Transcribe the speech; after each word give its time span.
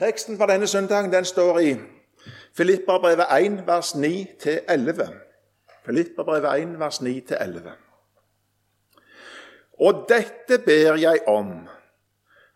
Teksten 0.00 0.38
for 0.38 0.48
denne 0.48 0.66
søndagen 0.66 1.12
den 1.12 1.24
står 1.24 1.58
i 1.58 1.74
Filipperbrevet 2.56 3.26
1, 3.40 3.66
vers 3.66 3.92
9-11. 3.92 5.10
Filipperbrevet 5.84 6.62
1, 6.62 6.78
vers 6.80 7.00
9-11. 7.00 7.68
Og 9.80 10.06
dette 10.08 10.58
ber 10.64 10.96
jeg 10.96 11.20
om, 11.28 11.68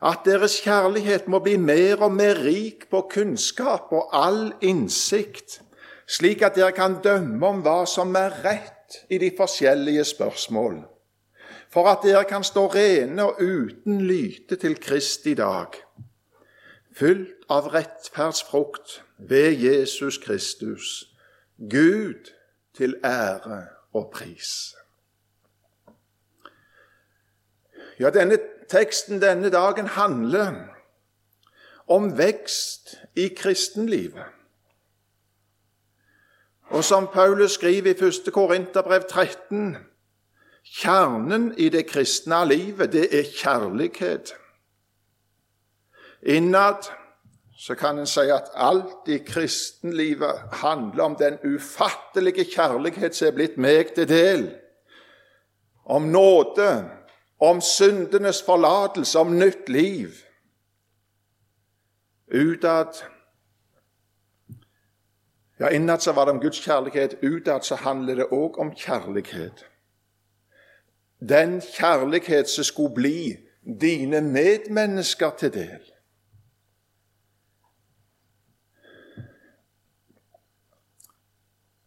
at 0.02 0.24
deres 0.24 0.56
kjærlighet 0.64 1.28
må 1.28 1.42
bli 1.44 1.56
mer 1.60 2.00
og 2.08 2.16
mer 2.16 2.40
rik 2.46 2.88
på 2.90 3.04
kunnskap 3.12 3.92
og 3.92 4.08
all 4.12 4.52
innsikt, 4.62 5.60
slik 6.08 6.42
at 6.42 6.56
dere 6.56 6.72
kan 6.72 7.02
dømme 7.04 7.46
om 7.46 7.60
hva 7.60 7.82
som 7.84 8.16
er 8.16 8.40
rett 8.44 9.02
i 9.12 9.20
de 9.20 9.32
forskjellige 9.36 10.04
spørsmål, 10.04 10.80
for 11.68 11.92
at 11.92 12.08
dere 12.08 12.24
kan 12.24 12.44
stå 12.44 12.70
rene 12.72 13.24
og 13.24 13.40
uten 13.40 14.00
lyte 14.00 14.56
til 14.56 14.80
Kristi 14.80 15.34
dag 15.36 15.83
fylt 16.94 17.44
av 17.48 17.66
rettferdsfrukt 17.74 19.02
ved 19.18 19.52
Jesus 19.52 20.18
Kristus, 20.18 21.04
Gud 21.58 22.30
til 22.74 22.96
ære 23.04 23.66
og 23.92 24.10
pris. 24.14 24.74
Ja, 27.98 28.10
denne 28.10 28.38
teksten 28.68 29.22
denne 29.22 29.50
dagen 29.50 29.86
handler 29.86 30.54
om 31.86 32.18
vekst 32.18 32.96
i 33.16 33.28
kristenlivet. 33.28 34.24
Og 36.64 36.84
som 36.84 37.06
Paulus 37.12 37.52
skriver 37.52 37.94
i 37.94 38.06
1. 38.06 38.32
Korinterbrev 38.32 39.02
13, 39.10 39.76
kjernen 40.64 41.54
i 41.58 41.68
det 41.68 41.86
kristne 41.86 42.48
livet, 42.48 42.92
det 42.92 43.18
er 43.18 43.30
kjærlighet. 43.36 44.34
Innad 46.24 46.84
så 47.56 47.74
kan 47.74 47.98
en 47.98 48.06
si 48.06 48.20
at 48.32 48.50
alt 48.54 49.08
i 49.08 49.18
kristenlivet 49.18 50.40
handler 50.52 51.04
om 51.04 51.16
den 51.16 51.38
ufattelige 51.44 52.44
kjærlighet 52.44 53.14
som 53.14 53.28
er 53.28 53.36
blitt 53.36 53.56
meg 53.60 53.94
til 53.94 54.08
del. 54.08 54.44
Om 55.84 56.08
nåde, 56.08 56.90
om 57.40 57.60
syndenes 57.60 58.42
forlatelse, 58.42 59.18
om 59.18 59.36
nytt 59.38 59.68
liv. 59.68 60.10
Utad 62.34 63.04
Ja, 65.58 65.70
innad 65.70 66.02
så 66.02 66.12
var 66.12 66.24
det 66.24 66.32
om 66.32 66.40
Guds 66.40 66.58
kjærlighet, 66.60 67.14
utad 67.22 67.62
så 67.62 67.74
handler 67.74 68.14
det 68.14 68.24
òg 68.32 68.58
om 68.58 68.72
kjærlighet. 68.74 69.66
Den 71.20 71.60
kjærlighet 71.60 72.48
som 72.48 72.64
skulle 72.64 72.94
bli 72.94 73.36
dine 73.80 74.20
medmennesker 74.20 75.30
til 75.38 75.52
del. 75.54 75.93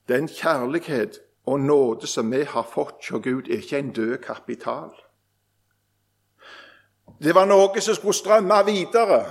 Den 0.07 0.27
kjærlighet 0.27 1.19
og 1.45 1.59
nåde 1.59 2.07
som 2.07 2.31
vi 2.31 2.43
har 2.43 2.63
fått 2.73 3.07
hos 3.09 3.23
Gud, 3.23 3.47
er 3.47 3.57
ikke 3.57 3.79
en 3.79 3.93
død 3.93 4.17
kapital. 4.17 4.91
Det 7.23 7.35
var 7.35 7.47
noe 7.47 7.81
som 7.81 7.95
skulle 7.95 8.13
strømme 8.13 8.59
videre. 8.65 9.25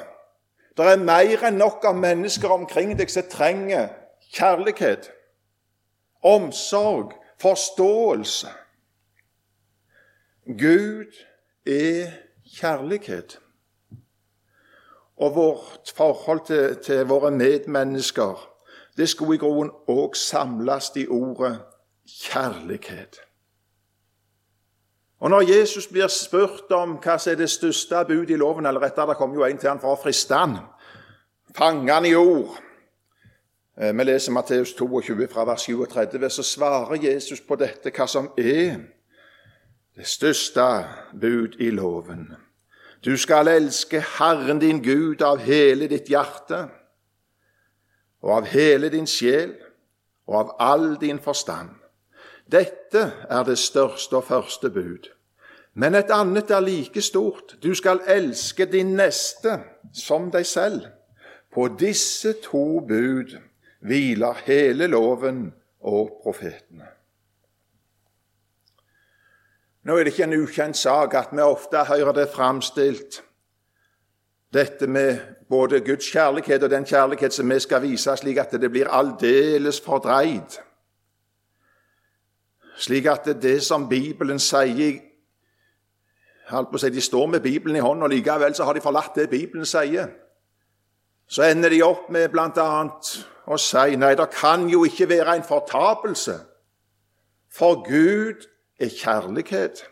Det 0.77 0.85
er 0.85 1.01
mer 1.01 1.45
enn 1.49 1.61
nok 1.61 1.85
av 1.89 1.97
mennesker 1.97 2.53
omkring 2.53 2.93
deg 2.99 3.13
som 3.13 3.29
trenger 3.31 3.89
kjærlighet, 4.33 5.11
omsorg, 6.25 7.15
forståelse. 7.41 8.51
Gud 10.47 11.17
er 11.67 12.13
kjærlighet. 12.59 13.39
Og 15.17 15.35
vårt 15.35 15.93
forhold 15.97 16.45
til, 16.47 16.77
til 16.85 17.07
våre 17.09 17.31
medmennesker 17.31 18.56
det 18.97 19.09
skulle 19.09 19.35
i 19.35 19.39
groen 19.39 19.71
òg 19.89 20.17
samles 20.17 20.91
i 20.97 21.07
ordet 21.07 21.59
kjærlighet. 22.07 23.21
Og 25.21 25.31
Når 25.31 25.41
Jesus 25.41 25.87
blir 25.87 26.07
spurt 26.07 26.71
om 26.71 26.99
hva 27.01 27.19
som 27.19 27.33
er 27.33 27.37
det 27.41 27.51
største 27.51 28.05
bud 28.09 28.31
i 28.31 28.37
loven, 28.37 28.67
eller 28.67 28.81
rettere, 28.81 29.09
det 29.09 29.17
kom 29.17 29.35
jo 29.35 29.45
en 29.45 29.59
til 29.59 29.69
han 29.69 29.81
for 29.81 29.97
å 29.97 30.01
friste 30.01 30.37
han, 30.37 30.59
fange 31.57 31.93
han 31.93 32.05
i 32.05 32.15
ord 32.15 32.59
eh, 33.81 33.97
Vi 33.97 34.05
leser 34.05 34.33
Matteus 34.33 34.75
22 34.77 35.29
fra 35.33 35.45
vers 35.49 35.65
37, 35.65 36.31
så 36.31 36.43
svarer 36.43 37.03
Jesus 37.03 37.41
på 37.41 37.57
dette 37.57 37.91
hva 37.91 38.07
som 38.07 38.29
er 38.37 38.77
det 39.97 40.07
største 40.07 40.85
bud 41.21 41.57
i 41.61 41.71
loven. 41.71 42.35
Du 43.05 43.17
skal 43.17 43.49
elske 43.49 44.03
Herren 44.19 44.59
din 44.61 44.83
Gud 44.83 45.23
av 45.23 45.39
hele 45.39 45.89
ditt 45.89 46.09
hjerte 46.13 46.67
og 48.27 48.33
av 48.41 48.49
hele 48.51 48.91
din 48.91 49.07
sjel 49.07 49.55
og 50.27 50.39
av 50.41 50.55
all 50.59 50.87
din 50.99 51.21
forstand. 51.23 51.71
Dette 52.51 53.03
er 53.31 53.45
det 53.47 53.59
største 53.59 54.19
og 54.19 54.27
første 54.27 54.71
bud. 54.71 55.07
Men 55.79 55.95
et 55.95 56.11
annet 56.11 56.51
er 56.51 56.65
like 56.65 57.03
stort. 57.03 57.57
Du 57.63 57.75
skal 57.75 58.01
elske 58.09 58.67
din 58.67 58.95
neste 58.99 59.61
som 59.95 60.31
deg 60.35 60.47
selv. 60.47 60.87
På 61.55 61.69
disse 61.69 62.35
to 62.43 62.81
bud 62.89 63.37
hviler 63.87 64.43
hele 64.47 64.89
loven 64.91 65.47
og 65.87 66.19
profetene. 66.23 66.89
Nå 69.87 69.95
er 69.95 70.05
det 70.05 70.17
ikke 70.17 70.27
en 70.27 70.41
ukjent 70.43 70.77
sak 70.77 71.15
at 71.15 71.31
vi 71.31 71.45
ofte 71.45 71.85
hører 71.87 72.17
det 72.17 72.31
framstilt, 72.35 73.21
dette 74.55 74.89
med 74.91 75.36
både 75.49 75.81
Guds 75.81 76.11
kjærlighet 76.11 76.63
og 76.63 76.71
den 76.71 76.85
kjærlighet 76.85 77.33
som 77.33 77.51
vi 77.51 77.59
skal 77.61 77.83
vise, 77.83 78.17
slik 78.17 78.39
at 78.39 78.55
det 78.61 78.71
blir 78.71 78.91
aldeles 78.91 79.81
fordreid. 79.81 80.59
Slik 82.77 83.07
at 83.07 83.29
det 83.43 83.63
som 83.65 83.89
Bibelen 83.89 84.39
sier 84.39 84.99
holdt 86.51 86.71
på 86.71 86.79
å 86.79 86.81
si, 86.81 86.91
De 86.91 87.01
står 87.01 87.27
med 87.27 87.43
Bibelen 87.43 87.77
i 87.77 87.83
hånden, 87.83 88.05
og 88.07 88.13
likevel 88.13 88.55
så 88.55 88.65
har 88.65 88.75
de 88.75 88.85
forlatt 88.85 89.17
det 89.17 89.31
Bibelen 89.31 89.67
sier. 89.67 90.11
Så 91.27 91.43
ender 91.43 91.71
de 91.71 91.83
opp 91.83 92.11
med 92.11 92.31
bl.a. 92.31 92.69
å 93.47 93.59
si 93.59 93.97
nei, 93.99 94.15
det 94.15 94.29
kan 94.35 94.69
jo 94.71 94.85
ikke 94.87 95.09
være 95.11 95.37
en 95.37 95.47
fortapelse, 95.47 96.39
for 97.51 97.83
Gud 97.87 98.47
er 98.79 98.93
kjærlighet. 98.93 99.83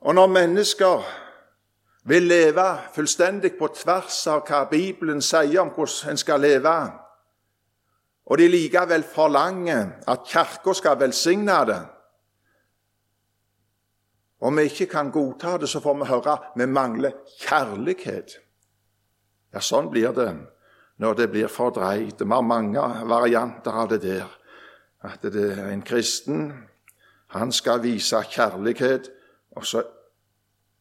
Og 0.00 0.14
når 0.14 0.32
mennesker 0.32 1.04
vil 2.02 2.22
leve 2.22 2.66
fullstendig 2.94 3.54
på 3.58 3.68
tvers 3.76 4.26
av 4.30 4.42
hva 4.48 4.64
Bibelen 4.70 5.20
sier 5.22 5.60
om 5.62 5.72
hvordan 5.74 6.12
en 6.14 6.20
skal 6.20 6.40
leve, 6.40 6.76
og 8.30 8.38
de 8.38 8.46
likevel 8.48 9.02
forlanger 9.02 9.96
at 10.08 10.28
Kirka 10.30 10.74
skal 10.76 11.00
velsigne 11.00 11.64
det 11.66 11.80
Om 14.40 14.56
vi 14.56 14.62
ikke 14.62 14.86
kan 14.86 15.10
godta 15.10 15.58
det, 15.58 15.68
så 15.68 15.80
får 15.80 15.94
vi 15.94 16.06
høre 16.08 16.36
vi 16.56 16.66
mangler 16.66 17.12
kjærlighet. 17.42 18.38
Ja, 19.52 19.60
sånn 19.60 19.90
blir 19.92 20.14
det 20.16 20.30
når 20.96 21.14
det 21.18 21.26
blir 21.30 21.48
fordreid. 21.52 22.22
Vi 22.22 22.32
har 22.32 22.42
mange 22.42 22.80
varianter 23.04 23.76
av 23.82 23.90
det 23.90 24.00
der. 24.02 24.30
At 25.04 25.22
det 25.22 25.58
er 25.58 25.68
en 25.68 25.82
kristen 25.82 26.52
han 27.36 27.52
skal 27.52 27.82
vise 27.82 28.16
kjærlighet, 28.32 29.10
og 29.56 29.66
så 29.66 29.82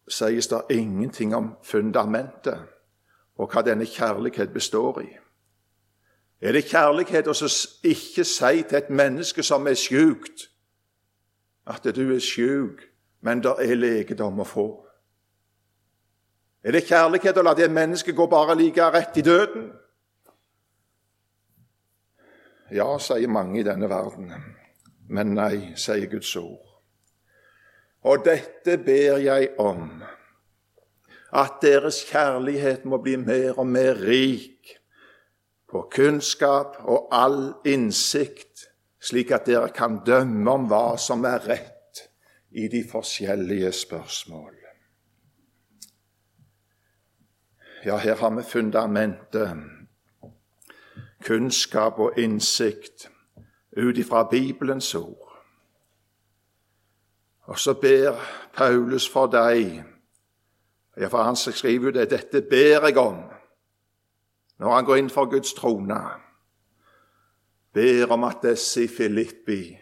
sies 0.09 0.47
det 0.47 0.62
ingenting 0.70 1.36
om 1.36 1.53
fundamentet 1.64 2.59
og 3.40 3.47
hva 3.53 3.64
denne 3.64 3.86
kjærlighet 3.88 4.53
består 4.53 5.02
i. 5.02 5.09
Er 6.42 6.56
det 6.56 6.68
kjærlighet 6.72 7.28
å 7.28 7.36
ikke 7.84 8.24
si 8.24 8.64
til 8.64 8.78
et 8.78 8.90
menneske 8.90 9.44
som 9.44 9.68
er 9.68 9.75
sjukt, 9.80 10.47
at 11.68 11.84
du 11.96 12.06
er 12.16 12.24
sjuk, 12.24 12.84
men 13.22 13.44
det 13.44 13.56
er 13.64 13.75
legedom 13.75 14.40
å 14.40 14.47
få? 14.47 14.68
Er 16.64 16.76
det 16.76 16.88
kjærlighet 16.88 17.38
å 17.40 17.44
la 17.44 17.53
det 17.56 17.70
mennesket 17.72 18.16
gå 18.16 18.28
bare 18.28 18.56
like 18.59 18.91
rett 18.91 19.17
i 19.20 19.23
døden? 19.23 19.70
Ja, 22.72 22.97
sier 23.02 23.32
mange 23.32 23.59
i 23.59 23.66
denne 23.66 23.90
verden. 23.90 24.34
Men 25.09 25.34
nei, 25.34 25.73
sier 25.79 26.06
Guds 26.11 26.35
ord. 26.38 26.69
Og 28.03 28.23
dette 28.25 28.78
ber 28.78 29.17
jeg 29.19 29.49
om, 29.59 30.03
at 31.35 31.59
deres 31.61 32.03
kjærlighet 32.09 32.85
må 32.85 33.01
bli 33.03 33.16
mer 33.19 33.59
og 33.59 33.67
mer 33.67 33.99
rik 34.01 34.75
på 35.69 35.84
kunnskap 35.93 36.79
og 36.79 37.09
all 37.11 37.41
innsikt, 37.67 38.66
slik 39.01 39.31
at 39.31 39.46
dere 39.47 39.69
kan 39.75 39.99
dømme 40.05 40.51
om 40.51 40.69
hva 40.72 40.97
som 40.97 41.25
er 41.28 41.43
rett 41.47 42.05
i 42.51 42.67
de 42.67 42.81
forskjellige 42.87 43.72
spørsmål. 43.72 44.55
Ja, 47.85 47.97
her 47.97 48.16
har 48.16 48.35
vi 48.35 48.43
fundamentet. 48.43 49.55
Kunnskap 51.23 51.99
og 51.99 52.19
innsikt 52.19 53.09
ut 53.78 53.97
ifra 53.97 54.23
Bibelens 54.31 54.96
ord. 54.96 55.28
Og 57.49 57.59
så 57.59 57.73
ber 57.73 58.19
Paulus 58.53 59.09
for 59.09 59.31
deg 59.31 59.79
Ja, 60.99 61.07
for 61.07 61.23
Han 61.23 61.35
skriver 61.35 61.85
jo 61.85 61.91
det 61.91 62.09
'Dette 62.09 62.41
ber 62.41 62.85
jeg 62.85 62.97
om' 62.97 63.23
når 64.59 64.75
han 64.75 64.85
går 64.85 64.96
inn 64.96 65.09
for 65.09 65.25
Guds 65.25 65.53
trone. 65.53 65.99
Ber 67.73 68.11
om 68.11 68.23
at 68.23 68.41
disse 68.43 68.84
i 68.84 68.87
Filippi 68.87 69.78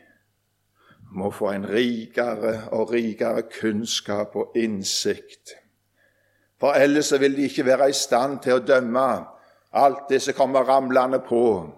må 1.12 1.32
få 1.32 1.50
en 1.52 1.66
rikere 1.70 2.70
og 2.72 2.92
rikere 2.94 3.42
kunnskap 3.62 4.36
og 4.36 4.52
innsikt. 4.56 5.56
For 6.60 6.74
ellers 6.74 7.14
vil 7.20 7.38
de 7.38 7.42
ikke 7.42 7.66
være 7.66 7.90
i 7.90 7.94
stand 7.94 8.40
til 8.44 8.58
å 8.58 8.66
dømme 8.66 9.08
alt 9.74 10.10
det 10.10 10.22
som 10.22 10.34
kommer 10.34 10.68
ramlende 10.68 11.20
på, 11.20 11.74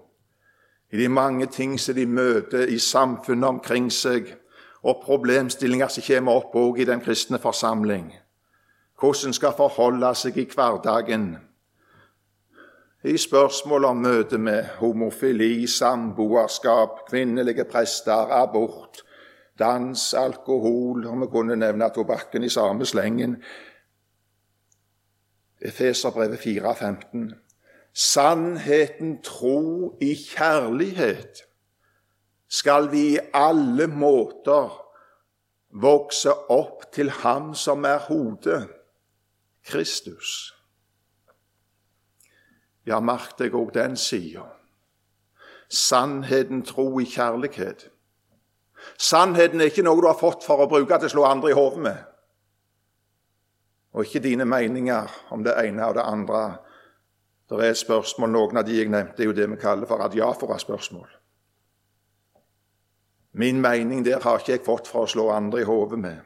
i 0.91 0.97
de 0.97 1.07
mange 1.09 1.45
ting 1.45 1.79
som 1.79 1.95
de 1.95 2.05
møter 2.05 2.67
i 2.67 2.79
samfunnet 2.79 3.47
omkring 3.47 3.91
seg, 3.93 4.33
og 4.83 5.01
problemstillinger 5.03 5.87
som 5.87 6.03
kommer 6.07 6.39
opp 6.39 6.55
òg 6.55 6.79
i 6.79 6.87
den 6.87 7.01
kristne 7.03 7.39
forsamling. 7.39 8.13
Hvordan 8.99 9.33
skal 9.33 9.55
forholde 9.57 10.13
seg 10.15 10.37
i 10.37 10.47
hverdagen 10.53 11.37
i 13.03 13.17
spørsmål 13.17 13.85
om 13.85 14.01
møte 14.03 14.37
med 14.37 14.65
homofili, 14.81 15.67
samboerskap, 15.67 17.05
kvinnelige 17.09 17.63
prester, 17.63 18.27
abort, 18.41 19.03
dans, 19.59 20.13
alkohol 20.13 21.07
og 21.07 21.21
vi 21.21 21.27
kunne 21.31 21.55
nevne 21.55 21.89
tobakken 21.95 22.43
i 22.43 22.49
samme 22.49 22.85
slengen. 22.85 23.37
Efeserbrevet 25.61 26.39
4,15. 26.39 27.31
Sannheten 27.93 29.21
tro 29.23 29.93
i 30.01 30.13
kjærlighet 30.15 31.48
skal 32.49 32.89
vi 32.91 33.03
i 33.13 33.19
alle 33.33 33.87
måter 33.87 34.71
vokse 35.69 36.33
opp 36.49 36.89
til 36.93 37.11
Ham 37.21 37.53
som 37.55 37.85
er 37.85 38.01
hodet, 38.09 38.63
Kristus. 39.69 40.55
Ja, 42.89 42.97
merk 42.99 43.37
deg 43.37 43.53
òg 43.53 43.73
den 43.75 43.97
sida. 43.99 44.47
Sannheten 45.69 46.63
tro 46.65 46.87
i 46.97 47.05
kjærlighet. 47.05 47.89
Sannheten 48.97 49.61
er 49.61 49.69
ikke 49.69 49.85
noe 49.85 50.01
du 50.01 50.07
har 50.09 50.17
fått 50.17 50.41
for 50.47 50.63
å 50.63 50.69
bruke 50.71 50.97
til 50.97 51.11
å 51.11 51.13
slå 51.13 51.27
andre 51.29 51.51
i 51.51 51.57
hodet 51.57 51.83
med. 51.85 51.99
Og 53.93 54.07
ikke 54.07 54.23
dine 54.25 54.47
meninger 54.49 55.11
om 55.33 55.45
det 55.45 55.53
ene 55.61 55.85
og 55.85 55.99
det 55.99 56.07
andre. 56.07 56.43
Det 57.49 57.57
er 57.57 57.73
et 57.73 57.77
spørsmål, 57.77 58.33
Noen 58.33 58.61
av 58.61 58.65
de 58.65 58.77
jeg 58.77 58.89
nevnte, 58.89 59.21
er 59.21 59.29
jo 59.29 59.37
det 59.37 59.49
vi 59.53 59.61
kaller 59.61 59.89
for 59.89 60.01
adiafora-spørsmål. 60.05 61.18
Min 63.31 63.61
mening 63.61 64.05
der 64.05 64.19
har 64.19 64.39
ikke 64.39 64.51
jeg 64.51 64.65
fått 64.65 64.87
for 64.87 65.05
å 65.05 65.11
slå 65.11 65.29
andre 65.29 65.61
i 65.61 65.67
hodet 65.67 65.99
med. 65.99 66.17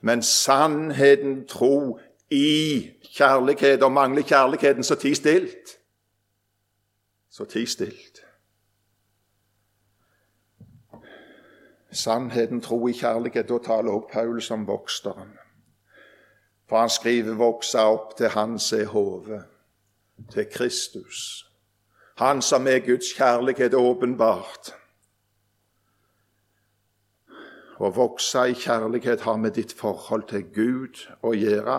Men 0.00 0.22
sannheten 0.22 1.46
tro 1.46 1.98
i 2.30 2.90
kjærlighet, 3.02 3.82
og 3.82 3.92
mangler 3.92 4.22
kjærligheten, 4.22 4.84
så 4.84 4.94
ti 4.94 5.14
stilt. 5.14 5.78
Så 7.30 7.44
ti 7.44 7.66
stilt. 7.66 8.22
Sannheten, 11.90 12.60
tro 12.60 12.88
i 12.88 12.92
kjærlighet, 12.92 13.48
da 13.48 13.58
taler 13.58 13.92
også 13.92 14.12
Paulus 14.12 14.50
om 14.50 14.66
voksteren. 14.66 15.38
For 16.68 16.78
han 16.78 16.90
skriver 16.90 17.34
'voksa 17.34 17.78
opp 17.78 18.16
til 18.16 18.28
Han 18.28 18.58
som 18.58 18.80
er 18.80 18.84
hodet', 18.84 19.44
til 20.32 20.46
Kristus. 20.52 21.44
Han 22.16 22.42
som 22.42 22.66
er 22.66 22.78
Guds 22.78 23.12
kjærlighet 23.16 23.74
åpenbart. 23.74 24.74
Å 27.78 27.90
vokse 27.94 28.42
i 28.50 28.54
kjærlighet 28.58 29.20
har 29.20 29.36
med 29.36 29.54
ditt 29.54 29.72
forhold 29.72 30.26
til 30.28 30.42
Gud 30.54 31.04
å 31.22 31.32
gjøre, 31.34 31.78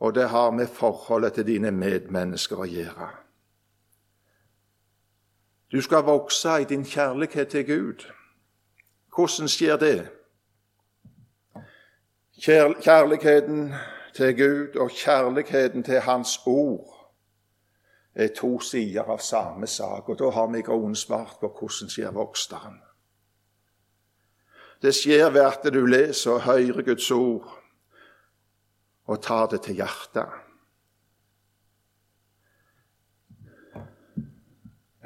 og 0.00 0.14
det 0.14 0.28
har 0.32 0.50
med 0.50 0.66
forholdet 0.72 1.36
til 1.36 1.46
dine 1.46 1.70
medmennesker 1.70 2.60
å 2.60 2.68
gjøre. 2.68 3.08
Du 5.72 5.80
skal 5.82 6.04
vokse 6.06 6.60
i 6.60 6.64
din 6.64 6.84
kjærlighet 6.84 7.48
til 7.48 7.66
Gud. 7.66 8.06
Hvordan 9.16 9.48
skjer 9.48 9.76
det? 9.76 10.08
Kjærligheten 12.40 13.74
til 14.16 14.36
Gud 14.36 14.76
og 14.76 14.90
kjærligheten 14.90 15.82
til 15.82 16.00
Hans 16.00 16.40
ord 16.46 16.92
er 18.14 18.28
to 18.36 18.60
sider 18.60 19.02
av 19.02 19.18
samme 19.18 19.66
sak, 19.66 20.08
og 20.08 20.18
da 20.18 20.30
har 20.30 20.48
vi 20.52 20.64
grunnsvart 20.64 21.36
på 21.40 21.52
hvordan 21.58 21.92
skjer 21.92 22.12
voksteren. 22.16 22.85
Det 24.82 24.94
skjer 24.94 25.30
ved 25.30 25.44
at 25.46 25.72
du 25.74 25.86
leser 25.86 26.30
og 26.36 26.42
hører 26.42 26.82
Guds 26.82 27.10
ord 27.10 27.62
og 29.06 29.22
tar 29.22 29.46
det 29.46 29.62
til 29.62 29.74
hjertet. 29.74 30.26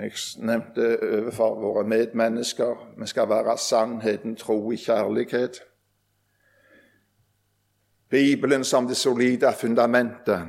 Jeg 0.00 0.12
nevnte 0.40 0.86
overfor 1.02 1.58
våre 1.60 1.84
medmennesker 1.84 2.78
vi 2.96 3.06
skal 3.06 3.28
være 3.28 3.58
sannheten 3.58 4.36
tro 4.36 4.72
i 4.72 4.76
kjærlighet. 4.80 5.60
Bibelen 8.10 8.64
som 8.64 8.88
det 8.88 8.96
solide 8.96 9.52
fundamentet. 9.60 10.40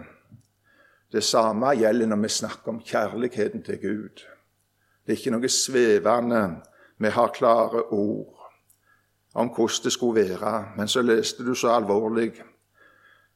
Det 1.11 1.23
samme 1.23 1.75
gjelder 1.75 2.07
når 2.07 2.21
vi 2.23 2.29
snakker 2.29 2.71
om 2.71 2.79
kjærligheten 2.79 3.63
til 3.63 3.81
Gud. 3.81 4.23
Det 5.05 5.13
er 5.13 5.19
ikke 5.19 5.35
noe 5.35 5.49
svevende. 5.49 6.61
Vi 6.97 7.09
har 7.09 7.35
klare 7.35 7.83
ord 7.91 8.40
om 9.33 9.47
hvordan 9.47 9.83
det 9.83 9.91
skulle 9.91 10.29
være. 10.29 10.73
Men 10.77 10.87
så 10.87 11.01
leste 11.01 11.45
du 11.45 11.55
så 11.55 11.75
alvorlig 11.75 12.43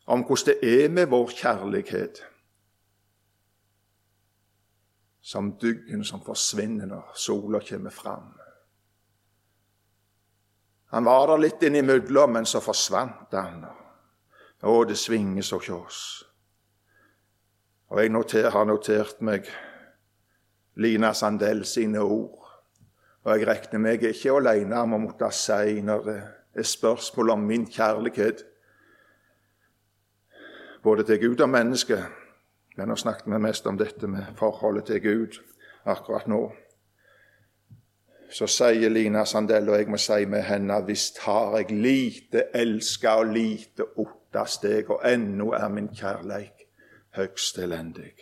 om 0.06 0.24
hvordan 0.24 0.56
det 0.62 0.84
er 0.86 0.90
med 0.90 1.06
vår 1.06 1.30
kjærlighet. 1.30 2.24
Som 5.22 5.56
duggen 5.58 6.04
som 6.06 6.22
forsvinner 6.22 6.86
når 6.86 7.12
sola 7.16 7.60
kommer 7.70 7.90
fram. 7.90 8.34
Han 10.94 11.06
var 11.06 11.28
der 11.28 11.42
litt 11.42 11.64
innimellom, 11.64 12.32
men 12.32 12.46
så 12.46 12.62
forsvant 12.62 13.34
han. 13.34 13.66
Å, 14.62 14.76
det 14.88 14.98
svinger 14.98 15.44
så 15.44 15.58
hos 15.58 15.70
oss. 15.74 16.02
Og 17.90 18.00
jeg 18.02 18.14
noter, 18.14 18.50
har 18.54 18.66
notert 18.66 19.20
meg 19.26 19.50
Lina 20.82 21.14
Sandell 21.14 21.66
sine 21.66 22.02
ord. 22.02 22.45
Og 23.26 23.40
jeg 23.40 23.48
regner 23.48 23.82
meg 23.82 24.04
ikke 24.06 24.36
alene 24.38 24.82
om 24.86 24.94
å 24.94 25.02
måtte 25.08 25.32
si 25.34 25.80
når 25.82 26.04
det 26.06 26.18
er 26.62 26.68
spørsmål 26.70 27.34
om 27.34 27.48
min 27.50 27.66
kjærlighet 27.66 28.44
både 30.86 31.04
til 31.04 31.20
Gud 31.24 31.42
og 31.42 31.50
menneske. 31.50 31.98
Men 32.78 32.92
nå 32.92 32.98
snakket 33.02 33.32
vi 33.32 33.40
mest 33.42 33.66
om 33.66 33.80
dette 33.82 34.08
med 34.08 34.36
forholdet 34.38 34.86
til 34.92 35.02
Gud 35.02 35.40
akkurat 35.90 36.28
nå. 36.30 36.44
Så 38.30 38.46
sier 38.52 38.94
Lina 38.94 39.24
Sandell, 39.26 39.70
og 39.70 39.80
jeg 39.80 39.90
må 39.90 39.98
si 40.02 40.26
med 40.30 40.44
henne, 40.46 40.78
visst 40.86 41.24
har 41.26 41.58
jeg 41.58 41.72
lite 41.72 42.46
elska 42.54 43.16
og 43.22 43.34
lite 43.34 43.90
otta 44.02 44.46
steg, 44.46 44.90
og 44.92 45.02
ennå 45.08 45.50
er 45.58 45.68
min 45.74 45.90
kjærleik 45.94 46.66
høgst 47.18 47.58
elendig. 47.58 48.14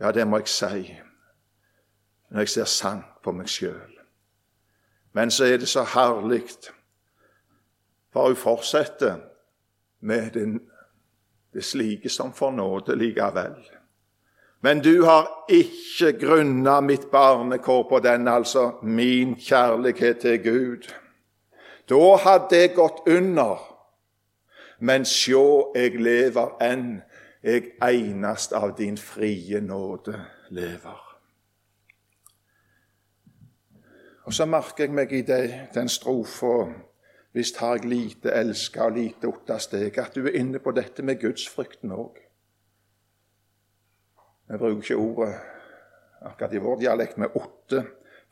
Ja, 0.00 0.12
det 0.16 0.28
må 0.28 0.40
jeg 0.40 0.48
si 0.48 0.94
når 2.30 2.40
jeg 2.40 2.48
ser 2.48 2.64
sant 2.64 3.06
på 3.24 3.32
meg 3.32 3.48
sjøl. 3.48 3.96
Men 5.12 5.30
så 5.30 5.44
er 5.44 5.58
det 5.58 5.68
så 5.68 5.82
herlig, 5.82 6.46
for 8.12 8.30
hun 8.30 8.36
fortsetter 8.36 9.18
med 10.00 10.30
den, 10.30 10.60
det 11.52 11.64
slike 11.64 12.08
som 12.08 12.32
får 12.32 12.50
nåde 12.50 12.96
likevel. 12.96 13.58
Men 14.62 14.82
du 14.84 15.02
har 15.02 15.28
ikke 15.48 16.12
grunna 16.20 16.80
mitt 16.80 17.10
barnekår 17.10 17.82
på 17.88 17.98
den, 17.98 18.28
altså 18.28 18.70
min 18.82 19.34
kjærlighet 19.36 20.18
til 20.18 20.42
Gud. 20.42 20.90
Da 21.88 22.16
hadde 22.16 22.56
jeg 22.56 22.74
gått 22.74 23.02
under. 23.06 23.58
Men 24.80 25.04
sjå, 25.04 25.72
jeg 25.74 25.98
lever 26.00 26.56
enn, 26.62 27.00
jeg 27.42 27.72
enast 27.82 28.52
av 28.52 28.76
din 28.78 28.96
frie 29.00 29.60
nåde 29.60 30.14
lever. 30.50 31.09
Og 34.24 34.34
så 34.34 34.46
merker 34.46 34.84
jeg 34.84 34.94
meg 34.94 35.12
i 35.12 35.22
det, 35.26 35.68
den 35.74 35.88
strofa 35.88 36.68
Visst 37.32 37.60
har 37.62 37.76
jeg 37.78 37.86
lite 37.86 38.32
elska 38.34 38.88
og 38.88 38.96
lite 38.96 39.28
otta 39.30 39.58
steg. 39.62 39.98
At 39.98 40.16
du 40.18 40.24
er 40.26 40.34
inne 40.40 40.58
på 40.58 40.72
dette 40.74 41.02
med 41.06 41.20
gudsfrykten 41.22 41.92
òg. 41.94 42.18
Vi 44.50 44.58
bruker 44.58 44.82
ikke 44.82 44.96
ordet 44.98 45.36
akkurat 46.26 46.54
i 46.54 46.62
vår 46.64 46.80
dialekt 46.80 47.18
med 47.22 47.36
åtte 47.38 47.84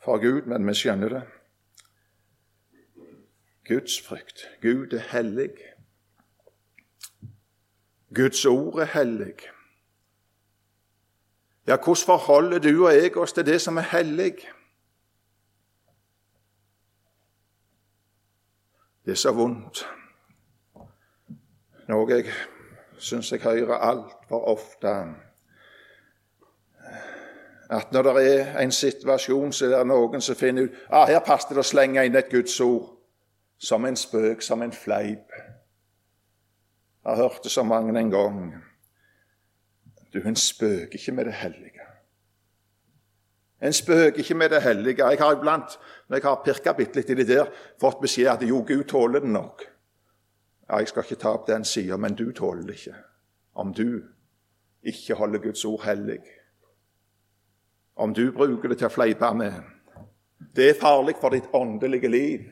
for 0.03 0.19
Gud, 0.19 0.51
men 0.51 0.67
vi 0.67 0.75
skjønner 0.75 1.15
det. 1.15 1.21
Gudsfrykt. 3.69 4.49
Gud 4.61 4.93
er 4.93 5.07
hellig. 5.13 5.55
Guds 8.15 8.45
ord 8.45 8.81
er 8.81 8.91
hellig. 8.97 9.35
Ja, 11.67 11.77
hvordan 11.77 12.05
forholder 12.05 12.59
du 12.59 12.85
og 12.85 12.93
jeg 12.93 13.17
oss 13.17 13.33
til 13.33 13.45
det 13.45 13.61
som 13.61 13.77
er 13.77 13.87
hellig? 13.93 14.41
Det 19.09 19.15
er 19.15 19.17
så 19.17 19.31
vondt 19.33 19.79
noe 21.89 22.11
jeg 22.11 22.27
syns 23.01 23.31
jeg 23.33 23.41
hører 23.41 23.81
altfor 23.81 24.43
ofte. 24.51 24.91
At 27.73 27.89
når 27.89 28.05
det 28.05 28.25
er 28.27 28.59
en 28.61 28.71
situasjon, 28.71 29.49
så 29.49 29.65
er 29.65 29.73
det 29.73 29.87
noen 29.89 30.21
som 30.21 30.37
finner 30.37 30.67
ut 30.67 30.77
ah, 30.93 31.09
her 31.09 31.23
passer 31.25 31.57
det 31.57 31.63
å 31.63 31.71
slenge 31.71 32.05
inn 32.05 32.21
et 32.21 32.29
Guds 32.29 32.59
ord 32.61 32.85
som 33.57 33.89
en 33.89 33.97
spøk, 33.97 34.45
som 34.45 34.61
en 34.61 34.77
fleip. 34.77 35.33
Jeg 37.01 37.09
har 37.09 37.17
hørt 37.23 37.41
det 37.43 37.51
så 37.51 37.65
mange 37.65 37.97
en 37.97 38.13
gang. 38.13 38.39
Du, 40.13 40.21
en 40.21 40.37
spøker 40.37 41.01
ikke 41.01 41.17
med 41.17 41.33
det 41.33 41.39
hellige. 41.41 41.78
En 43.61 43.73
spøker 43.73 44.19
ikke 44.19 44.35
med 44.35 44.49
det 44.49 44.61
hellige. 44.61 45.03
Jeg 45.09 45.19
har 45.19 45.35
iblant, 45.35 45.79
når 46.07 46.17
jeg 46.17 46.23
har 46.23 46.41
pirka 46.45 46.73
bitte 46.73 46.95
litt 46.95 47.09
i 47.09 47.17
det 47.19 47.27
der, 47.27 47.49
fått 47.81 47.99
beskjed 48.01 48.31
at 48.31 48.45
jo, 48.47 48.63
Gud 48.67 48.83
tåler 48.87 49.19
det 49.19 49.29
nok. 49.29 49.65
Ja, 50.69 50.77
Jeg 50.77 50.87
skal 50.87 51.03
ikke 51.03 51.21
ta 51.21 51.33
opp 51.33 51.47
den 51.47 51.65
sida, 51.65 51.97
men 51.97 52.15
du 52.15 52.31
tåler 52.31 52.63
det 52.63 52.77
ikke. 52.79 52.95
Om 53.53 53.73
du 53.73 54.03
ikke 54.83 55.15
holder 55.15 55.39
Guds 55.39 55.65
ord 55.65 55.83
hellig. 55.83 56.21
Om 57.95 58.13
du 58.13 58.31
bruker 58.31 58.69
det 58.69 58.77
til 58.77 58.87
å 58.87 58.93
fleipe 58.93 59.33
med. 59.35 59.59
Det 60.55 60.69
er 60.69 60.79
farlig 60.79 61.17
for 61.19 61.35
ditt 61.35 61.51
åndelige 61.53 62.07
liv. 62.07 62.47